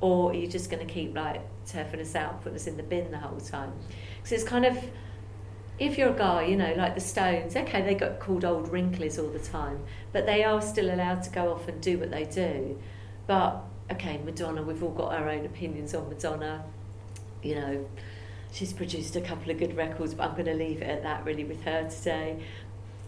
[0.00, 2.82] or are you just going to keep like turfing us out, putting us in the
[2.82, 3.72] bin the whole time?
[4.16, 4.78] Because it's kind of,
[5.78, 9.18] if you're a guy, you know, like the Stones, okay, they got called old wrinklies
[9.18, 12.24] all the time, but they are still allowed to go off and do what they
[12.24, 12.78] do.
[13.26, 16.64] But okay, Madonna, we've all got our own opinions on Madonna.
[17.42, 17.88] You know,
[18.52, 21.24] she's produced a couple of good records, but I'm going to leave it at that
[21.24, 22.42] really with her today.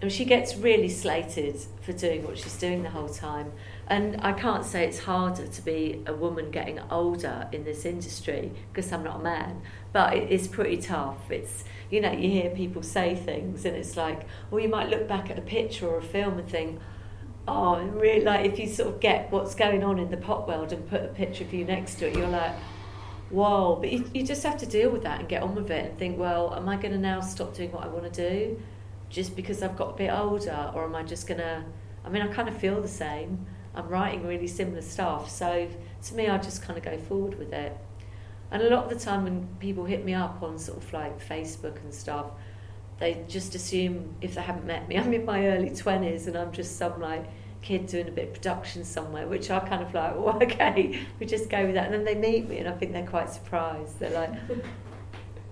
[0.01, 3.53] And she gets really slated for doing what she's doing the whole time.
[3.89, 8.53] And I can't say it's harder to be a woman getting older in this industry
[8.73, 11.31] because I'm not a man, but it is pretty tough.
[11.31, 15.09] It's, you know, you hear people say things and it's like, well you might look
[15.09, 16.79] back at a picture or a film and think,
[17.49, 20.73] oh, really, like if you sort of get what's going on in the pop world
[20.73, 22.55] and put a picture of you next to it, you're like,
[23.31, 23.77] whoa.
[23.77, 25.99] But you, you just have to deal with that and get on with it and
[25.99, 28.63] think, well, am I going to now stop doing what I want to do
[29.09, 31.65] just because I've got a bit older or am I just to,
[32.05, 33.47] I mean, I kind of feel the same
[33.79, 35.31] I'm writing really similar stuff.
[35.31, 35.69] So
[36.05, 37.77] to me, I just kind of go forward with it.
[38.51, 41.27] And a lot of the time when people hit me up on sort of like
[41.27, 42.27] Facebook and stuff,
[42.99, 46.53] they just assume if they haven't met me, I'm in my early 20s and I'm
[46.53, 47.27] just some like
[47.63, 50.99] kid doing a bit of production somewhere, which I kind of like, well, oh, okay,
[51.21, 51.93] we just go with that.
[51.93, 54.01] And then they meet me and I think they're quite surprised.
[54.01, 54.33] They're like,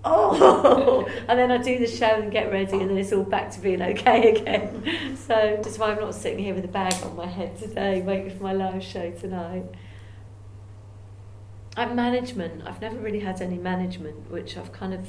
[0.07, 3.51] oh, and then I do the show and get ready, and then it's all back
[3.53, 5.17] to being okay again.
[5.17, 8.37] So that's why I'm not sitting here with a bag on my head today, waiting
[8.37, 9.65] for my live show tonight.
[11.77, 15.07] At management, I've never really had any management, which I've kind of,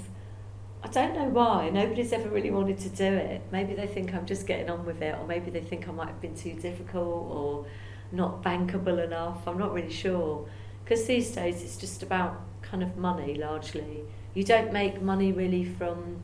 [0.84, 1.70] I don't know why.
[1.70, 3.42] Nobody's ever really wanted to do it.
[3.52, 6.10] Maybe they think I'm just getting on with it, or maybe they think I might
[6.10, 7.66] have been too difficult or
[8.12, 9.48] not bankable enough.
[9.48, 10.50] I'm not really sure.
[10.84, 14.04] Because these days it's just about kind of money largely
[14.38, 16.22] you don't make money really from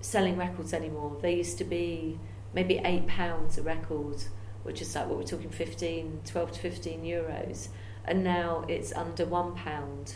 [0.00, 1.16] selling records anymore.
[1.20, 2.20] They used to be
[2.54, 4.22] maybe eight pounds a record,
[4.62, 7.66] which is like what we're talking 15, 12 to 15 euros,
[8.04, 10.14] and now it's under one pound.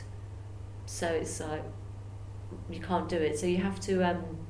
[0.87, 1.65] So it's like
[2.71, 3.41] you can't do it.
[3.41, 4.47] So you have to um,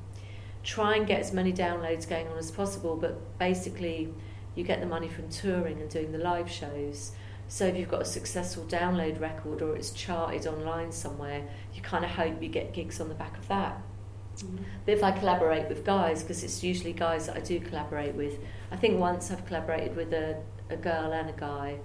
[0.61, 4.13] try and get as many downloads going on as possible, but basically
[4.53, 7.13] you get the money from touring and doing the live shows.
[7.47, 12.03] So if you've got a successful download record or it's charted online somewhere, you kind
[12.03, 13.81] of hope you get gigs on the back of that.
[14.37, 14.59] Mm.
[14.85, 18.39] But if I collaborate with guys, because it's usually guys that I do collaborate with,
[18.71, 21.79] I think once I've collaborated with a, a girl and a guy.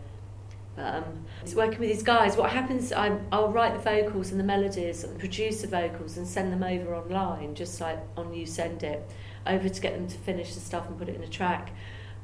[0.78, 4.44] Um, it's working with these guys, what happens, I, I'll write the vocals and the
[4.44, 8.82] melodies and produce the vocals and send them over online, just like on You Send
[8.82, 9.10] It,
[9.46, 11.72] over to get them to finish the stuff and put it in a track.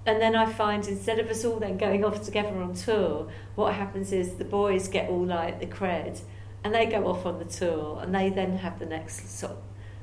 [0.07, 3.75] And then I find instead of us all then going off together on tour, what
[3.75, 6.21] happens is the boys get all like the cred
[6.63, 9.59] and they go off on the tour and they then have the next sort of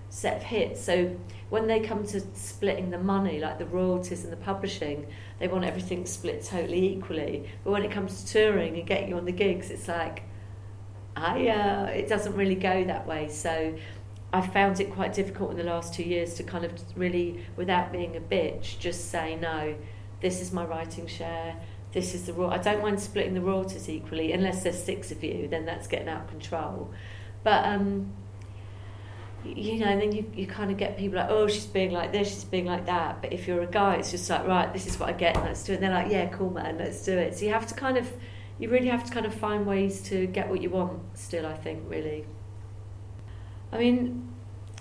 [0.10, 0.84] set of hits.
[0.84, 1.16] So
[1.49, 5.08] when they come to splitting the money, like the royalties and the publishing,
[5.39, 7.49] they want everything split totally equally.
[7.64, 10.24] But when it comes to touring and getting you on the gigs, it's like,
[11.16, 13.30] I, uh, it doesn't really go that way.
[13.30, 13.74] So
[14.34, 17.93] I found it quite difficult in the last two years to kind of really, without
[17.93, 19.76] being a bitch, just say no
[20.24, 21.56] this is my writing share,
[21.92, 22.50] this is the raw.
[22.50, 26.08] I don't mind splitting the royalties equally, unless there's six of you, then that's getting
[26.10, 26.92] out of control.
[27.44, 28.14] But um,
[29.46, 32.12] you know, and then you, you kind of get people like, oh, she's being like
[32.14, 33.22] this, she's being like that.
[33.22, 35.64] But if you're a guy, it's just like, right, this is what I get, let's
[35.64, 35.76] do it.
[35.76, 37.38] And they're like, yeah, cool, man, let's do it.
[37.38, 38.10] So you have to kind of,
[38.58, 41.56] you really have to kind of find ways to get what you want still, I
[41.56, 42.26] think, really.
[43.72, 44.30] I mean,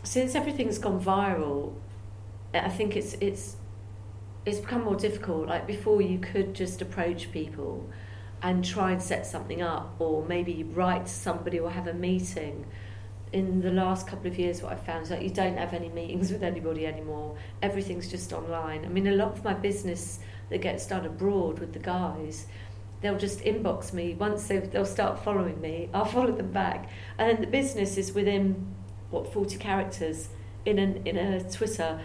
[0.04, 1.74] since everything's gone viral,
[2.54, 3.56] I think it's, it's,
[4.44, 5.48] it's become more difficult.
[5.48, 7.88] Like before, you could just approach people
[8.42, 12.66] and try and set something up, or maybe write to somebody or have a meeting
[13.32, 15.88] in the last couple of years, what I've found is that you don't have any
[15.88, 17.36] meetings with anybody anymore.
[17.62, 18.84] Everything's just online.
[18.84, 20.20] I mean, a lot of my business
[20.50, 22.46] that gets done abroad with the guys,
[23.00, 24.14] they'll just inbox me.
[24.14, 26.90] Once they'll start following me, I'll follow them back.
[27.18, 28.74] And then the business is within,
[29.10, 30.28] what, 40 characters
[30.66, 32.00] in, an, in a Twitter,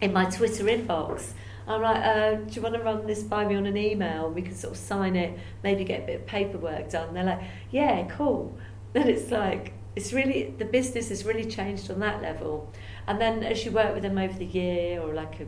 [0.00, 1.32] in my Twitter inbox.
[1.66, 4.30] I'm like, uh, do you want to run this by me on an email?
[4.30, 7.14] We can sort of sign it, maybe get a bit of paperwork done.
[7.14, 8.56] They're like, yeah, cool.
[8.92, 12.72] Then it's like, it's really the business has really changed on that level
[13.06, 15.46] and then as you work with them over the year or like a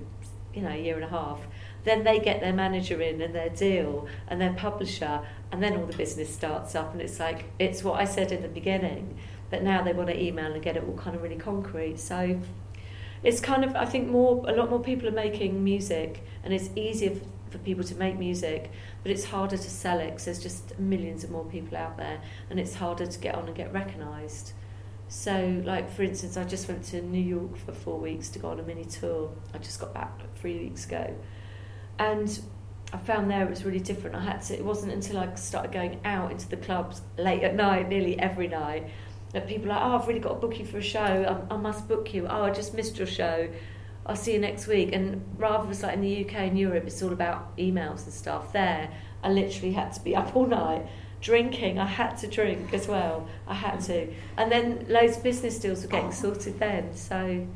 [0.54, 1.40] you know a year and a half
[1.84, 5.86] then they get their manager in and their deal and their publisher and then all
[5.86, 9.18] the business starts up and it's like it's what I said in the beginning
[9.50, 12.38] but now they want to email and get it all kind of really concrete so
[13.24, 16.68] it's kind of I think more a lot more people are making music and it's
[16.76, 17.16] easier
[17.54, 18.70] for people to make music,
[19.02, 22.20] but it's harder to sell it because there's just millions of more people out there,
[22.50, 24.52] and it's harder to get on and get recognised.
[25.06, 28.48] So, like for instance, I just went to New York for four weeks to go
[28.50, 29.30] on a mini tour.
[29.54, 31.14] I just got back like three weeks ago,
[31.98, 32.40] and
[32.92, 34.16] I found there it was really different.
[34.16, 34.54] I had to.
[34.54, 38.48] It wasn't until I started going out into the clubs late at night, nearly every
[38.48, 38.90] night,
[39.40, 41.00] people are like, "Oh, I've really got to book you for a show.
[41.50, 42.26] I, I must book you.
[42.26, 43.48] Oh, I just missed your show."
[44.06, 44.90] I'll see you next week.
[44.92, 48.52] And rather than like in the UK and Europe, it's all about emails and stuff.
[48.52, 48.90] There,
[49.22, 50.86] I literally had to be up all night
[51.24, 51.78] drinking.
[51.78, 53.26] I had to drink as well.
[53.48, 54.12] I had to.
[54.36, 56.94] And then loads of business deals were getting sorted then.
[56.94, 57.46] So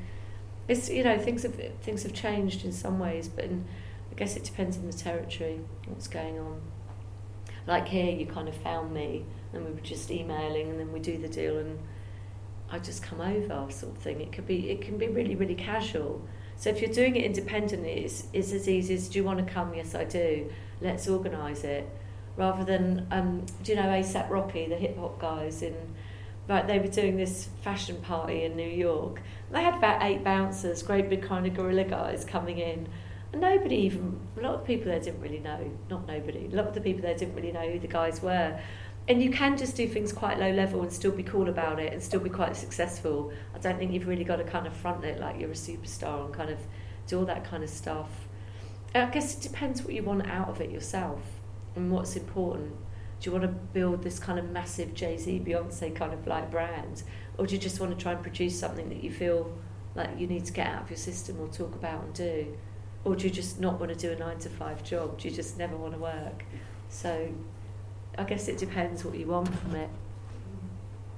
[0.67, 3.67] it's you know things have things have changed in some ways, but in,
[4.11, 6.61] I guess it depends on the territory what's going on.
[7.67, 11.01] Like here, you kind of found me, and we were just emailing, and then we
[11.01, 11.79] do the deal, and
[12.71, 14.21] I just come over, sort of thing.
[14.21, 16.27] It could be it can be really really casual
[16.59, 19.53] so if you're doing it independently, it's, it's as easy as, do you want to
[19.53, 19.75] come?
[19.75, 20.51] Yes, I do.
[20.81, 21.89] Let's organise it.
[22.37, 25.75] Rather than, um, do you know ASAP Rocky, the hip hop guys in,
[26.49, 29.23] right, they were doing this fashion party in New York.
[29.53, 32.89] They had about eight bouncers, great big kind of gorilla guys coming in.
[33.33, 36.67] And nobody even, a lot of people there didn't really know, not nobody, a lot
[36.67, 38.59] of the people there didn't really know who the guys were
[39.09, 41.95] and you can just do things quite low level and still be cool about it
[41.95, 43.33] and still be quite successful.
[43.55, 46.27] I don't think you've really got to kind of front it like you're a superstar
[46.27, 46.59] and kind of
[47.07, 48.11] do all that kind of stuff.
[48.95, 51.23] I guess it depends what you want out of it yourself
[51.75, 52.75] and what's important.
[53.21, 56.51] Do you want to build this kind of massive Jay Z, Beyonce kind of like
[56.51, 57.03] brand,
[57.39, 59.53] or do you just want to try and produce something that you feel
[59.95, 62.57] like you need to get out of your system or talk about and do?
[63.05, 65.19] Or do you just not want to do a nine to five job?
[65.19, 66.45] Do you just never want to work?
[66.91, 67.33] So
[68.19, 69.89] I guess it depends what you want from it.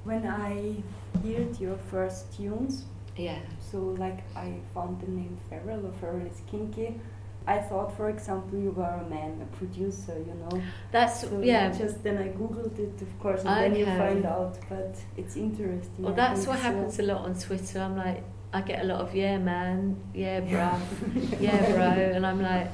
[0.05, 0.77] When I
[1.25, 2.85] heard your first tunes,
[3.17, 3.39] yeah.
[3.71, 7.01] So like I found the name Feral or Feral is kinky.
[7.47, 10.63] I thought, for example, you were a man, a producer, you know.
[10.93, 11.73] That's so yeah.
[11.73, 13.61] Just then I googled it, of course, and okay.
[13.63, 14.59] then you find out.
[14.69, 16.05] But it's interesting.
[16.05, 16.65] Well, that's what so.
[16.65, 17.81] happens a lot on Twitter.
[17.81, 18.23] I'm like,
[18.53, 20.81] I get a lot of yeah, man, yeah, bruv,
[21.41, 22.71] yeah, bro, and I'm like,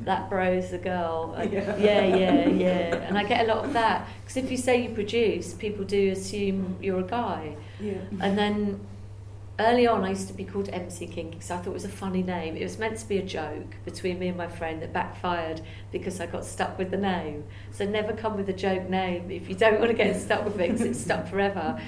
[0.00, 1.34] that bro's the girl.
[1.50, 1.76] yeah.
[1.76, 2.96] yeah, yeah, yeah.
[2.96, 6.12] And I get a lot of that because if you say you produce, people do
[6.12, 7.56] assume you're a guy.
[7.80, 7.94] Yeah.
[8.20, 8.80] And then
[9.58, 11.88] early on, I used to be called MC King because I thought it was a
[11.88, 12.56] funny name.
[12.56, 15.62] It was meant to be a joke between me and my friend that backfired
[15.92, 17.44] because I got stuck with the name.
[17.72, 20.60] So never come with a joke name if you don't want to get stuck with
[20.60, 21.80] it because it's stuck forever.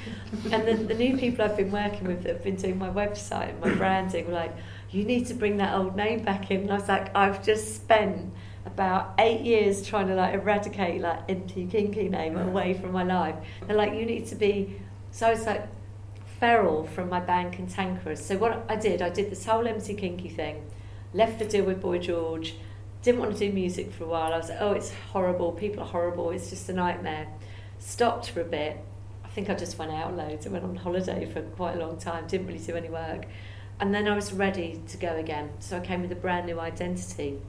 [0.50, 3.50] And then the new people I've been working with that have been doing my website
[3.50, 4.54] and my branding were like,
[4.90, 6.62] you need to bring that old name back in.
[6.62, 8.32] And I was like, I've just spent
[8.64, 13.36] about eight years trying to like eradicate like MC Kinky name away from my life.
[13.66, 14.80] They're like, you need to be.
[15.10, 15.68] So I was like,
[16.38, 18.24] feral from my band Cantankerous.
[18.24, 20.64] So what I did, I did this whole MC Kinky thing,
[21.12, 22.54] left the deal with Boy George,
[23.02, 24.32] didn't want to do music for a while.
[24.32, 25.52] I was like, oh, it's horrible.
[25.52, 26.30] People are horrible.
[26.30, 27.28] It's just a nightmare.
[27.78, 28.76] Stopped for a bit.
[29.24, 30.46] I think I just went out loads.
[30.46, 32.26] I went on holiday for quite a long time.
[32.26, 33.26] Didn't really do any work.
[33.80, 35.50] And then I was ready to go again.
[35.60, 37.40] So I came with a brand new identity.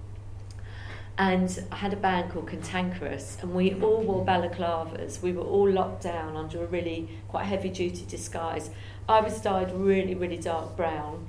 [1.17, 5.21] And I had a band called Cantankerous, and we all wore balaclavas.
[5.21, 8.69] We were all locked down under a really quite heavy duty disguise.
[9.09, 11.27] I was dyed really, really dark brown,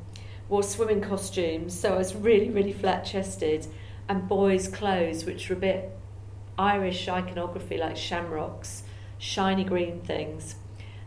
[0.49, 3.67] wore swimming costumes, so I was really, really flat chested,
[4.09, 5.99] and boys' clothes, which were a bit
[6.57, 8.85] Irish iconography like shamrocks,
[9.19, 10.55] shiny green things,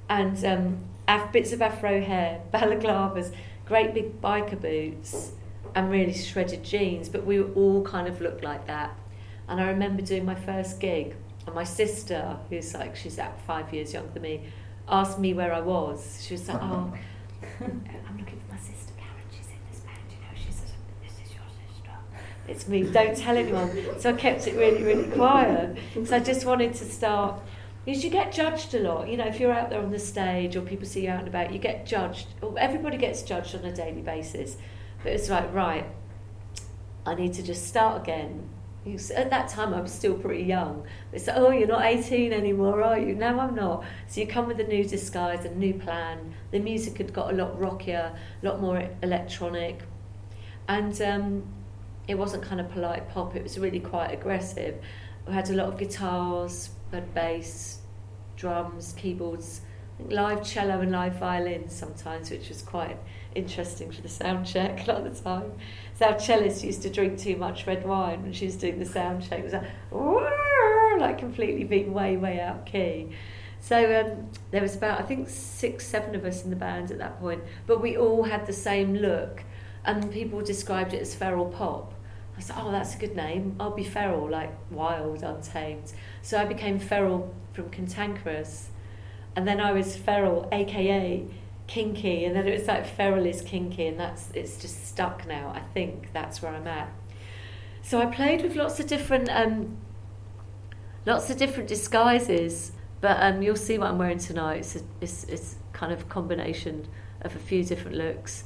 [0.10, 0.84] and um,
[1.32, 3.34] bits of afro hair, balaclavas,
[3.66, 5.32] great big biker boots,
[5.76, 7.10] and really shredded jeans.
[7.10, 8.96] But we all kind of looked like that.
[9.48, 13.74] And I remember doing my first gig, and my sister, who's like she's about five
[13.74, 14.42] years younger than me,
[14.88, 16.24] asked me where I was.
[16.26, 16.94] She was like, "Oh,
[17.62, 19.28] I'm looking for my sister Karen.
[19.32, 20.72] She's in this band, you know." She says,
[21.04, 21.92] "This is your sister."
[22.48, 22.84] It's me.
[22.84, 24.00] Don't tell anyone.
[24.00, 25.78] So I kept it really, really quiet.
[26.06, 27.40] So I just wanted to start.
[27.86, 30.56] Because you get judged a lot, you know, if you're out there on the stage
[30.56, 32.28] or people see you out and about, you get judged.
[32.58, 34.56] Everybody gets judged on a daily basis.
[35.04, 35.86] But it's like, right,
[37.06, 38.48] I need to just start again.
[39.16, 40.86] At that time, I was still pretty young.
[41.12, 43.16] It's like, oh, you're not 18 anymore, are you?
[43.16, 43.84] No, I'm not.
[44.08, 46.34] So you come with a new disguise, a new plan.
[46.52, 49.82] The music had got a lot rockier, a lot more electronic.
[50.68, 51.44] And um,
[52.08, 54.82] it wasn't kind of polite pop, it was really quite aggressive.
[55.28, 56.70] We had a lot of guitars,
[57.02, 57.80] bass,
[58.36, 59.62] drums, keyboards,
[60.10, 62.98] live cello and live violin sometimes, which was quite
[63.36, 65.52] interesting for the sound check a lot of the time.
[65.96, 68.86] So our cellist used to drink too much red wine when she was doing the
[68.86, 69.40] sound check.
[69.40, 73.10] It was like, like completely being way, way out key.
[73.60, 76.98] So um, there was about, I think, six, seven of us in the band at
[76.98, 79.44] that point, but we all had the same look,
[79.86, 81.94] and people described it as feral pop.
[82.36, 83.56] I said, oh, that's a good name.
[83.60, 85.94] I'll be feral, like wild, untamed.
[86.24, 88.70] So I became feral from cantankerous,
[89.36, 91.26] and then I was feral, aka
[91.68, 95.50] kinky, and then it was like feral is kinky, and that's it's just stuck now.
[95.54, 96.90] I think that's where I'm at.
[97.82, 99.76] So I played with lots of different, um,
[101.06, 102.72] lots of different disguises,
[103.02, 104.60] but um, you'll see what I'm wearing tonight.
[104.60, 106.88] It's, a, it's it's kind of combination
[107.22, 108.46] of a few different looks.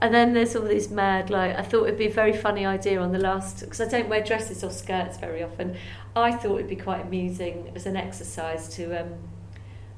[0.00, 3.00] And then there's all these mad, like, I thought it'd be a very funny idea
[3.00, 5.76] on the last, because I don't wear dresses or skirts very often.
[6.14, 9.14] I thought it'd be quite amusing as an exercise to um,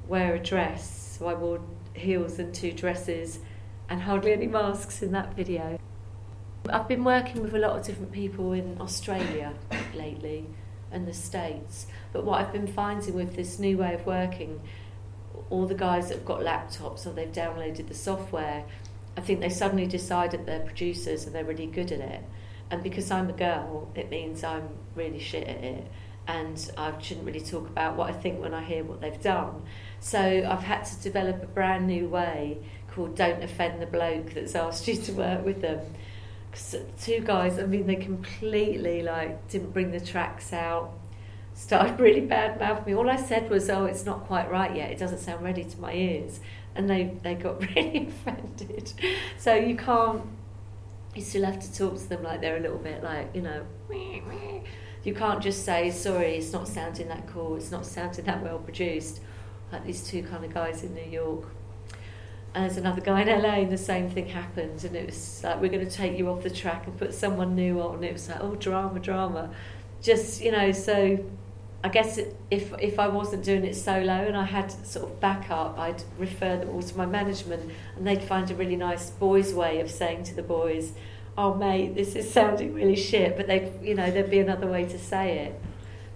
[0.07, 1.17] wear a dress.
[1.19, 1.61] So I wore
[1.93, 3.39] heels and two dresses
[3.89, 5.79] and hardly any masks in that video.
[6.69, 9.53] I've been working with a lot of different people in Australia
[9.93, 10.47] lately
[10.91, 11.87] and the States.
[12.11, 14.61] But what I've been finding with this new way of working,
[15.49, 18.63] all the guys that have got laptops or they've downloaded the software,
[19.17, 22.23] I think they suddenly decided they're producers and they're really good at it.
[22.69, 25.87] And because I'm a girl, it means I'm really shit at it.
[26.27, 29.63] And I shouldn't really talk about what I think when I hear what they've done.
[29.99, 32.59] So I've had to develop a brand new way
[32.89, 35.79] called Don't Offend the Bloke that's asked you to work with them.
[36.51, 40.93] 'Cause two guys, I mean, they completely like didn't bring the tracks out,
[41.53, 42.97] started really bad mouthing me.
[42.99, 44.91] All I said was, "Oh, it's not quite right yet.
[44.91, 46.41] It doesn't sound ready to my ears,"
[46.75, 48.93] and they they got really offended.
[49.37, 50.23] So you can't.
[51.15, 53.65] You still have to talk to them like they're a little bit like you know.
[55.03, 57.55] You can't just say, "Sorry, it's not sounding that cool.
[57.55, 59.19] It's not sounding that well produced."
[59.71, 61.45] Like these two kind of guys in New York.
[62.53, 64.83] And there's another guy in LA, and the same thing happened.
[64.83, 67.55] And it was like, we're going to take you off the track and put someone
[67.55, 68.03] new on.
[68.03, 69.51] It was like, oh, drama, drama.
[70.01, 71.17] Just, you know, so
[71.83, 72.19] I guess
[72.51, 76.57] if if I wasn't doing it solo and I had sort of backup, I'd refer
[76.57, 80.23] them all to my management, and they'd find a really nice boys' way of saying
[80.25, 80.93] to the boys,
[81.37, 84.85] "Oh, mate, this is sounding really shit," but they, you know, there'd be another way
[84.85, 85.59] to say it.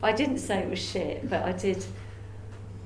[0.02, 1.84] But I didn't say it was shit, but I did.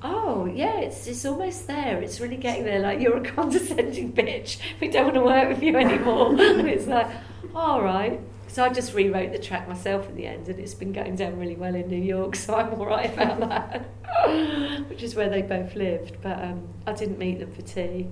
[0.02, 2.00] Oh yeah, it's it's almost there.
[2.00, 2.78] It's really getting there.
[2.80, 4.58] Like you're a condescending bitch.
[4.80, 6.34] We don't want to work with you anymore.
[6.38, 7.08] it's like,
[7.54, 8.18] all right.
[8.50, 11.38] So I just rewrote the track myself in the end, and it's been going down
[11.38, 12.34] really well in New York.
[12.40, 16.16] So I'm all right about that, which is where they both lived.
[16.20, 18.08] But um, I didn't meet them for tea.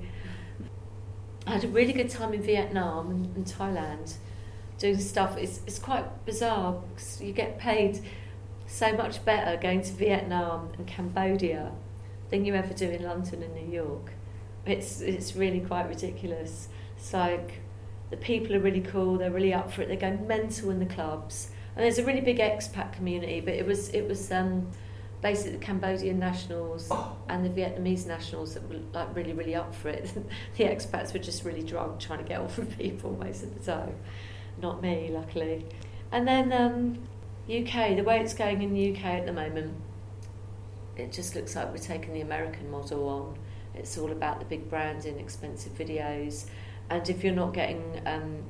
[1.44, 4.14] I had a really good time in Vietnam and, and Thailand,
[4.78, 5.36] doing stuff.
[5.36, 8.00] It's it's quite bizarre because you get paid
[8.68, 11.72] so much better going to Vietnam and Cambodia
[12.30, 14.12] than you ever do in London and New York.
[14.66, 16.68] It's it's really quite ridiculous.
[16.96, 17.60] It's like
[18.10, 19.18] the people are really cool.
[19.18, 19.88] They're really up for it.
[19.88, 23.40] They go mental in the clubs, and there's a really big expat community.
[23.40, 24.70] But it was it was um,
[25.20, 26.90] basically the Cambodian nationals
[27.28, 30.10] and the Vietnamese nationals that were like really really up for it.
[30.56, 33.72] the expats were just really drunk, trying to get off with people most of the
[33.72, 33.94] time.
[34.60, 35.66] Not me, luckily.
[36.10, 36.98] And then um,
[37.48, 39.74] UK, the way it's going in the UK at the moment,
[40.96, 43.38] it just looks like we're taking the American model on.
[43.74, 46.46] It's all about the big branding, expensive videos,
[46.90, 48.42] and if you're not getting um,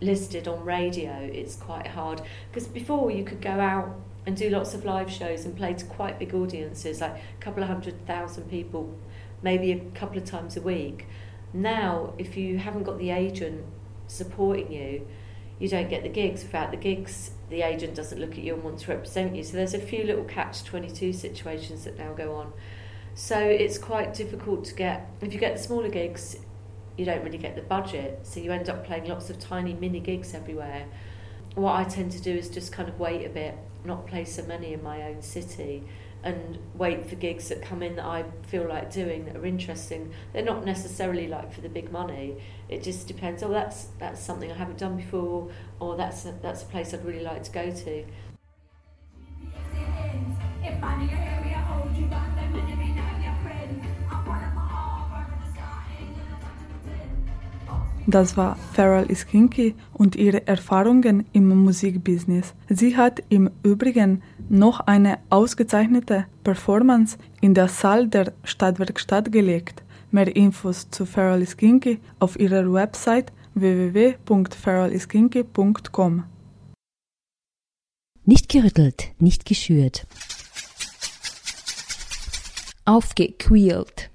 [0.00, 2.22] listed on radio, it's quite hard.
[2.50, 3.94] Because before you could go out
[4.26, 7.62] and do lots of live shows and play to quite big audiences, like a couple
[7.62, 8.94] of hundred thousand people,
[9.42, 11.06] maybe a couple of times a week.
[11.52, 13.64] Now, if you haven't got the agent
[14.08, 15.06] supporting you,
[15.58, 16.42] you don't get the gigs.
[16.42, 19.42] Without the gigs, the agent doesn't look at you and want to represent you.
[19.42, 22.52] So there's a few little catch 22 situations that now go on.
[23.14, 26.36] So it's quite difficult to get, if you get the smaller gigs,
[26.96, 28.20] you don't really get the budget.
[28.22, 30.86] So you end up playing lots of tiny mini gigs everywhere.
[31.54, 34.42] What I tend to do is just kind of wait a bit, not play so
[34.44, 35.84] many in my own city
[36.22, 40.12] and wait for gigs that come in that I feel like doing that are interesting.
[40.32, 42.42] They're not necessarily like for the big money.
[42.68, 43.42] It just depends.
[43.44, 47.04] Oh, that's that's something I haven't done before, or that's a, that's a place I'd
[47.04, 48.04] really like to go to.
[58.08, 62.54] Das war Farrell Iskinki und ihre Erfahrungen im Musikbusiness.
[62.68, 69.82] Sie hat im Übrigen noch eine ausgezeichnete Performance in der Saal der Stadtwerkstatt gelegt.
[70.12, 76.24] Mehr Infos zu Farrell Iskinki auf ihrer Website www.farrelliskinki.com.
[78.24, 80.06] Nicht gerüttelt, nicht geschürt.
[82.84, 84.10] Aufgequält.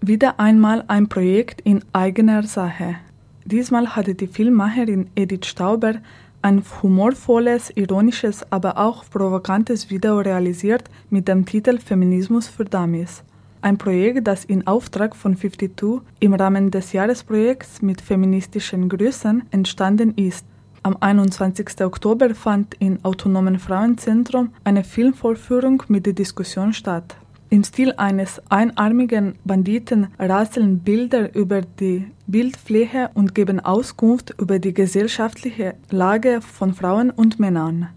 [0.00, 2.98] Wieder einmal ein Projekt in eigener Sache.
[3.46, 5.96] Diesmal hatte die Filmmacherin Edith Stauber
[6.40, 13.22] ein humorvolles, ironisches, aber auch provokantes Video realisiert mit dem Titel Feminismus für Dummies.
[13.60, 20.14] Ein Projekt, das in Auftrag von 52 im Rahmen des Jahresprojekts mit feministischen Grüßen entstanden
[20.16, 20.46] ist.
[20.82, 21.82] Am 21.
[21.82, 27.16] Oktober fand im Autonomen Frauenzentrum eine Filmvorführung mit der Diskussion statt.
[27.50, 34.74] Im Stil eines einarmigen Banditen rasseln Bilder über die Bildfläche und geben Auskunft über die
[34.74, 37.88] gesellschaftliche Lage von Frauen und Männern.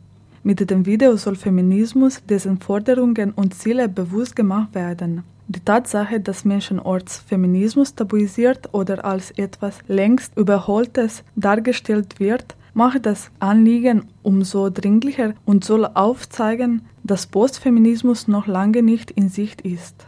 [0.43, 5.24] Mit dem Video soll Feminismus, dessen Forderungen und Ziele bewusst gemacht werden.
[5.50, 13.32] Die Tatsache, dass Menschenorts Feminismus tabuisiert oder als etwas längst Überholtes dargestellt wird, macht das
[13.40, 20.06] Anliegen umso dringlicher und soll aufzeigen, dass Postfeminismus noch lange nicht in Sicht ist.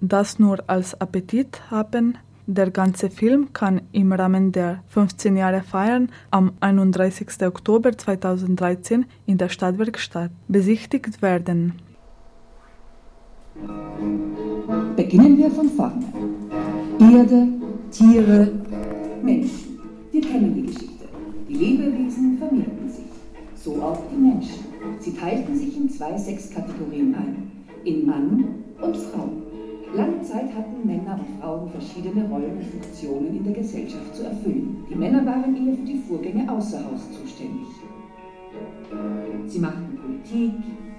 [0.00, 2.16] Das nur als Appetit haben.
[2.46, 7.42] Der ganze Film kann im Rahmen der 15 Jahre Feiern am 31.
[7.42, 11.72] Oktober 2013 in der Stadtwerkstatt besichtigt werden.
[14.94, 16.04] Beginnen wir von vorne.
[17.00, 17.48] Erde,
[17.90, 18.52] Tiere,
[19.20, 19.80] Menschen.
[20.12, 20.93] Wir kennen die Geschichte.
[21.54, 23.04] Die Lebewesen vermehrten sich,
[23.54, 24.64] so auch die Menschen.
[24.98, 27.52] Sie teilten sich in zwei Sexkategorien ein,
[27.84, 28.44] in Mann
[28.82, 29.28] und Frau.
[29.94, 34.84] Lange Zeit hatten Männer und Frauen verschiedene Rollen und Funktionen in der Gesellschaft zu erfüllen.
[34.90, 37.68] Die Männer waren eher für die Vorgänge außer Haus zuständig.
[39.46, 40.54] Sie machten Politik,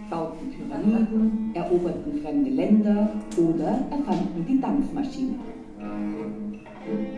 [0.10, 5.36] bauten Pyramiden, eroberten fremde Länder oder erfanden die Dampfmaschine.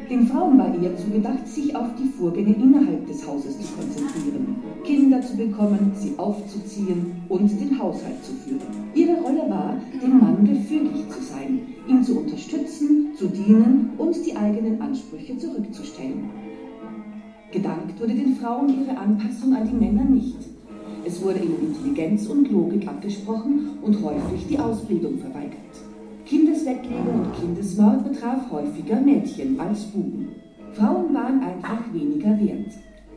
[0.10, 5.22] Den Frauen war eher zugedacht, sich auf die Vorgänge innerhalb des Hauses zu konzentrieren, Kinder
[5.22, 8.62] zu bekommen, sie aufzuziehen und den Haushalt zu führen.
[8.96, 14.36] Ihre Rolle war, dem Mann gefügig zu sein, ihn zu unterstützen, zu dienen und die
[14.36, 16.30] eigenen Ansprüche zurückzustellen.
[17.52, 20.38] Gedankt wurde den Frauen ihre Anpassung an die Männer nicht.
[21.06, 25.67] Es wurde ihnen Intelligenz und Logik abgesprochen und häufig die Ausbildung verweigert.
[26.28, 30.36] Kindeswettlegung und Kindesmord betraf häufiger Mädchen als Buben.
[30.74, 32.74] Frauen waren einfach weniger wert.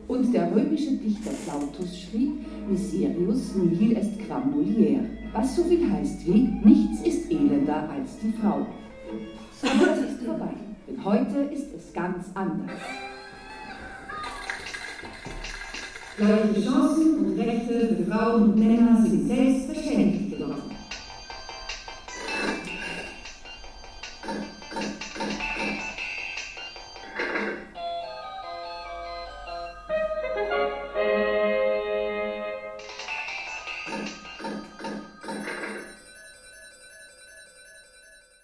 [0.07, 5.01] Und der römische Dichter Plautus schrieb, Miserius nihil est quam mulier,
[5.33, 8.65] was so viel heißt wie, nichts ist elender als die Frau.
[9.63, 10.53] Aber das ist vorbei,
[10.87, 12.79] denn heute ist es ganz anders.
[16.17, 20.30] Gleiche Chancen und Rechte für Frauen und Männer sind selbstverständlich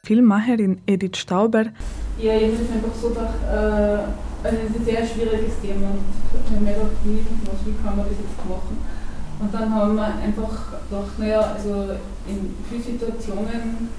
[0.08, 1.66] Filmmacherin Edith Stauber.
[2.18, 4.08] Ja, ich habe einfach so gedacht, äh,
[4.39, 7.76] also es ist ein sehr schwieriges Thema und ich habe mir gedacht, wie, was, wie
[7.84, 8.80] kann man das jetzt machen?
[9.36, 13.91] Und dann haben wir einfach gedacht, naja, also in vielen Situationen,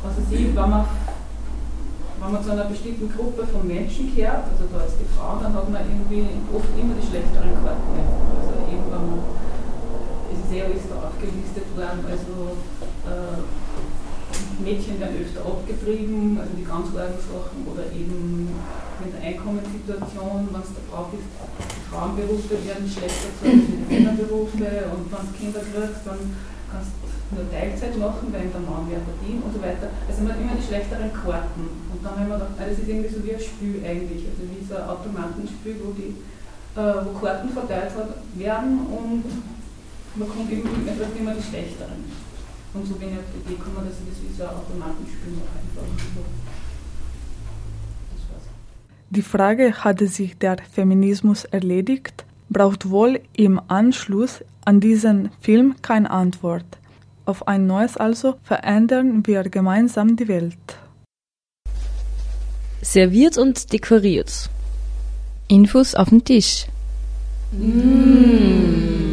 [0.00, 0.88] also sie, wenn man,
[2.24, 5.52] wenn man zu einer bestimmten Gruppe von Menschen gehört, also da ist die Frau, dann
[5.52, 6.24] hat man irgendwie
[6.56, 8.00] oft immer die schlechteren Karten.
[8.32, 9.20] Also irgendwann,
[10.32, 12.56] es ist eh alles da aufgelistet worden, also
[13.04, 13.67] äh,
[14.62, 18.50] Mädchen werden öfter abgetrieben, also die ganz argen Sachen, oder eben
[18.98, 24.90] mit der Einkommenssituation, wenn es da drauf ist, die Frauenberufe werden schlechter als die Männerberufe
[24.90, 26.20] und wenn du Kinder kriegst, dann
[26.68, 29.92] kannst du nur Teilzeit machen, weil der Mann mehr verdient und so weiter.
[30.08, 31.64] Also man hat immer die schlechteren Karten.
[31.92, 34.64] Und dann haben wir gedacht, das ist irgendwie so wie ein Spiel eigentlich, also wie
[34.64, 36.16] so ein Automatenspiel, wo die
[36.74, 37.90] wo Karten verteilt
[38.34, 39.24] werden und
[40.14, 42.04] man kommt man trifft immer die schlechteren.
[42.74, 45.32] Und so bin ich auf die Idee gekommen, dass ich das wie so ein Automatenspiel
[45.32, 46.48] mache einfach.
[49.10, 56.10] Die Frage, hatte sich der Feminismus erledigt, braucht wohl im Anschluss an diesen Film keine
[56.10, 56.66] Antwort.
[57.24, 60.58] Auf ein neues also verändern wir gemeinsam die Welt.
[62.82, 64.50] Serviert und dekoriert.
[65.48, 66.66] Infos auf dem Tisch.
[67.52, 69.07] Mm.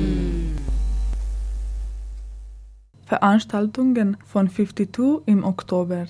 [3.06, 6.06] Veranstaltungen von 52 im Oktober.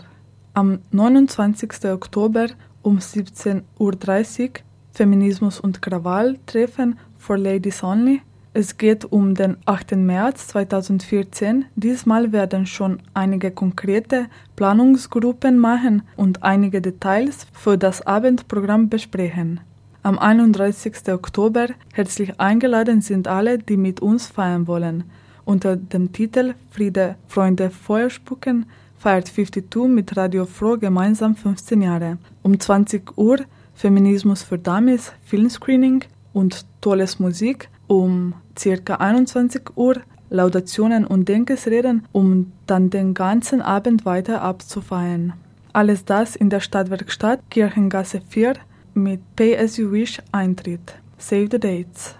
[0.53, 1.85] Am 29.
[1.91, 2.47] Oktober
[2.81, 4.49] um 17.30 Uhr
[4.91, 8.21] Feminismus und Krawall treffen for Ladies Only.
[8.53, 9.97] Es geht um den 8.
[9.97, 11.65] März 2014.
[11.75, 19.59] Diesmal werden schon einige konkrete Planungsgruppen machen und einige Details für das Abendprogramm besprechen.
[20.03, 21.09] Am 31.
[21.09, 25.03] Oktober herzlich eingeladen sind alle, die mit uns feiern wollen.
[25.45, 28.65] Unter dem Titel Friede, Freunde, Feuerspucken
[28.97, 32.17] feiert 52 mit Radio Froh gemeinsam 15 Jahre.
[32.41, 33.37] Um 20 Uhr
[33.75, 37.69] Feminismus für Dummies, Filmscreening und tolles Musik.
[37.87, 38.95] Um ca.
[38.95, 39.97] 21 Uhr
[40.31, 45.33] Laudationen und Denkesreden, um dann den ganzen Abend weiter abzufeiern.
[45.73, 48.53] Alles das in der Stadtwerkstatt Kirchengasse 4
[48.95, 50.95] mit Pay As You Wish Eintritt.
[51.17, 52.15] Save the dates.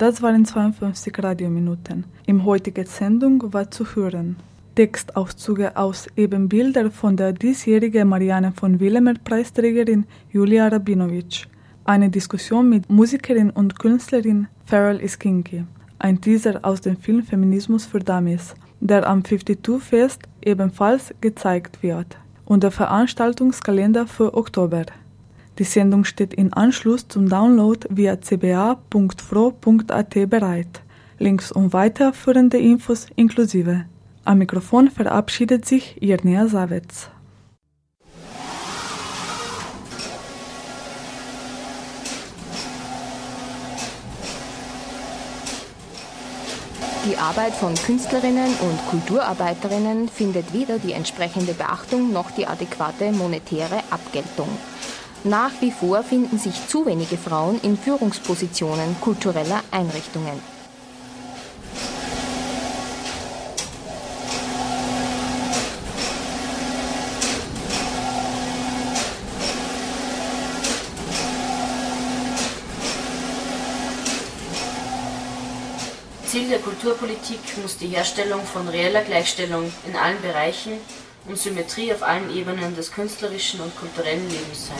[0.00, 2.04] Das waren 52 Radiominuten.
[2.24, 4.36] Im heutigen Sendung war zu hören
[4.74, 11.48] Textauszüge aus Ebenbilder von der diesjährigen Marianne von Willemer Preisträgerin Julia Rabinovic,
[11.84, 15.64] eine Diskussion mit Musikerin und Künstlerin Farrell Iskinki,
[15.98, 22.16] ein Teaser aus dem Film Feminismus für Dummies, der am 52 Fest ebenfalls gezeigt wird,
[22.46, 24.86] und der Veranstaltungskalender für Oktober.
[25.60, 28.80] Die Sendung steht in Anschluss zum Download via cba.fro.at
[30.30, 30.80] bereit.
[31.18, 33.84] Links und weiterführende Infos inklusive.
[34.24, 37.10] Am Mikrofon verabschiedet sich Irnea Savitz.
[47.04, 53.82] Die Arbeit von Künstlerinnen und Kulturarbeiterinnen findet weder die entsprechende Beachtung noch die adäquate monetäre
[53.90, 54.48] Abgeltung.
[55.24, 60.40] Nach wie vor finden sich zu wenige Frauen in Führungspositionen kultureller Einrichtungen.
[76.26, 80.72] Ziel der Kulturpolitik muss die Herstellung von reeller Gleichstellung in allen Bereichen
[81.30, 84.76] und Symmetrie auf allen Ebenen des künstlerischen und kulturellen Lebens sein.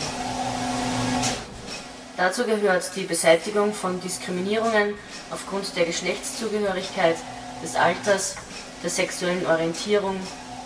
[2.16, 4.94] Dazu gehört die Beseitigung von Diskriminierungen
[5.30, 7.16] aufgrund der Geschlechtszugehörigkeit,
[7.62, 8.36] des Alters,
[8.82, 10.16] der sexuellen Orientierung,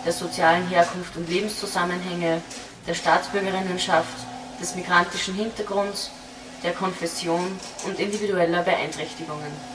[0.05, 2.41] der sozialen Herkunft und Lebenszusammenhänge,
[2.87, 4.17] der Staatsbürgerinnenschaft,
[4.59, 6.09] des migrantischen Hintergrunds,
[6.63, 9.74] der Konfession und individueller Beeinträchtigungen.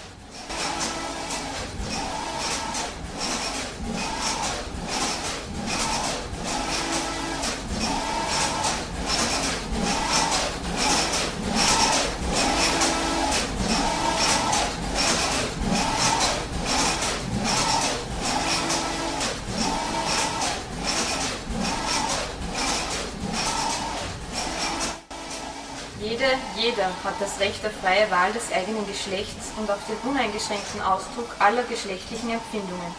[27.11, 31.63] Hat das Recht auf freie Wahl des eigenen Geschlechts und auf den uneingeschränkten Ausdruck aller
[31.63, 32.95] geschlechtlichen Empfindungen.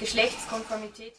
[0.00, 1.12] Geschlechtskonformität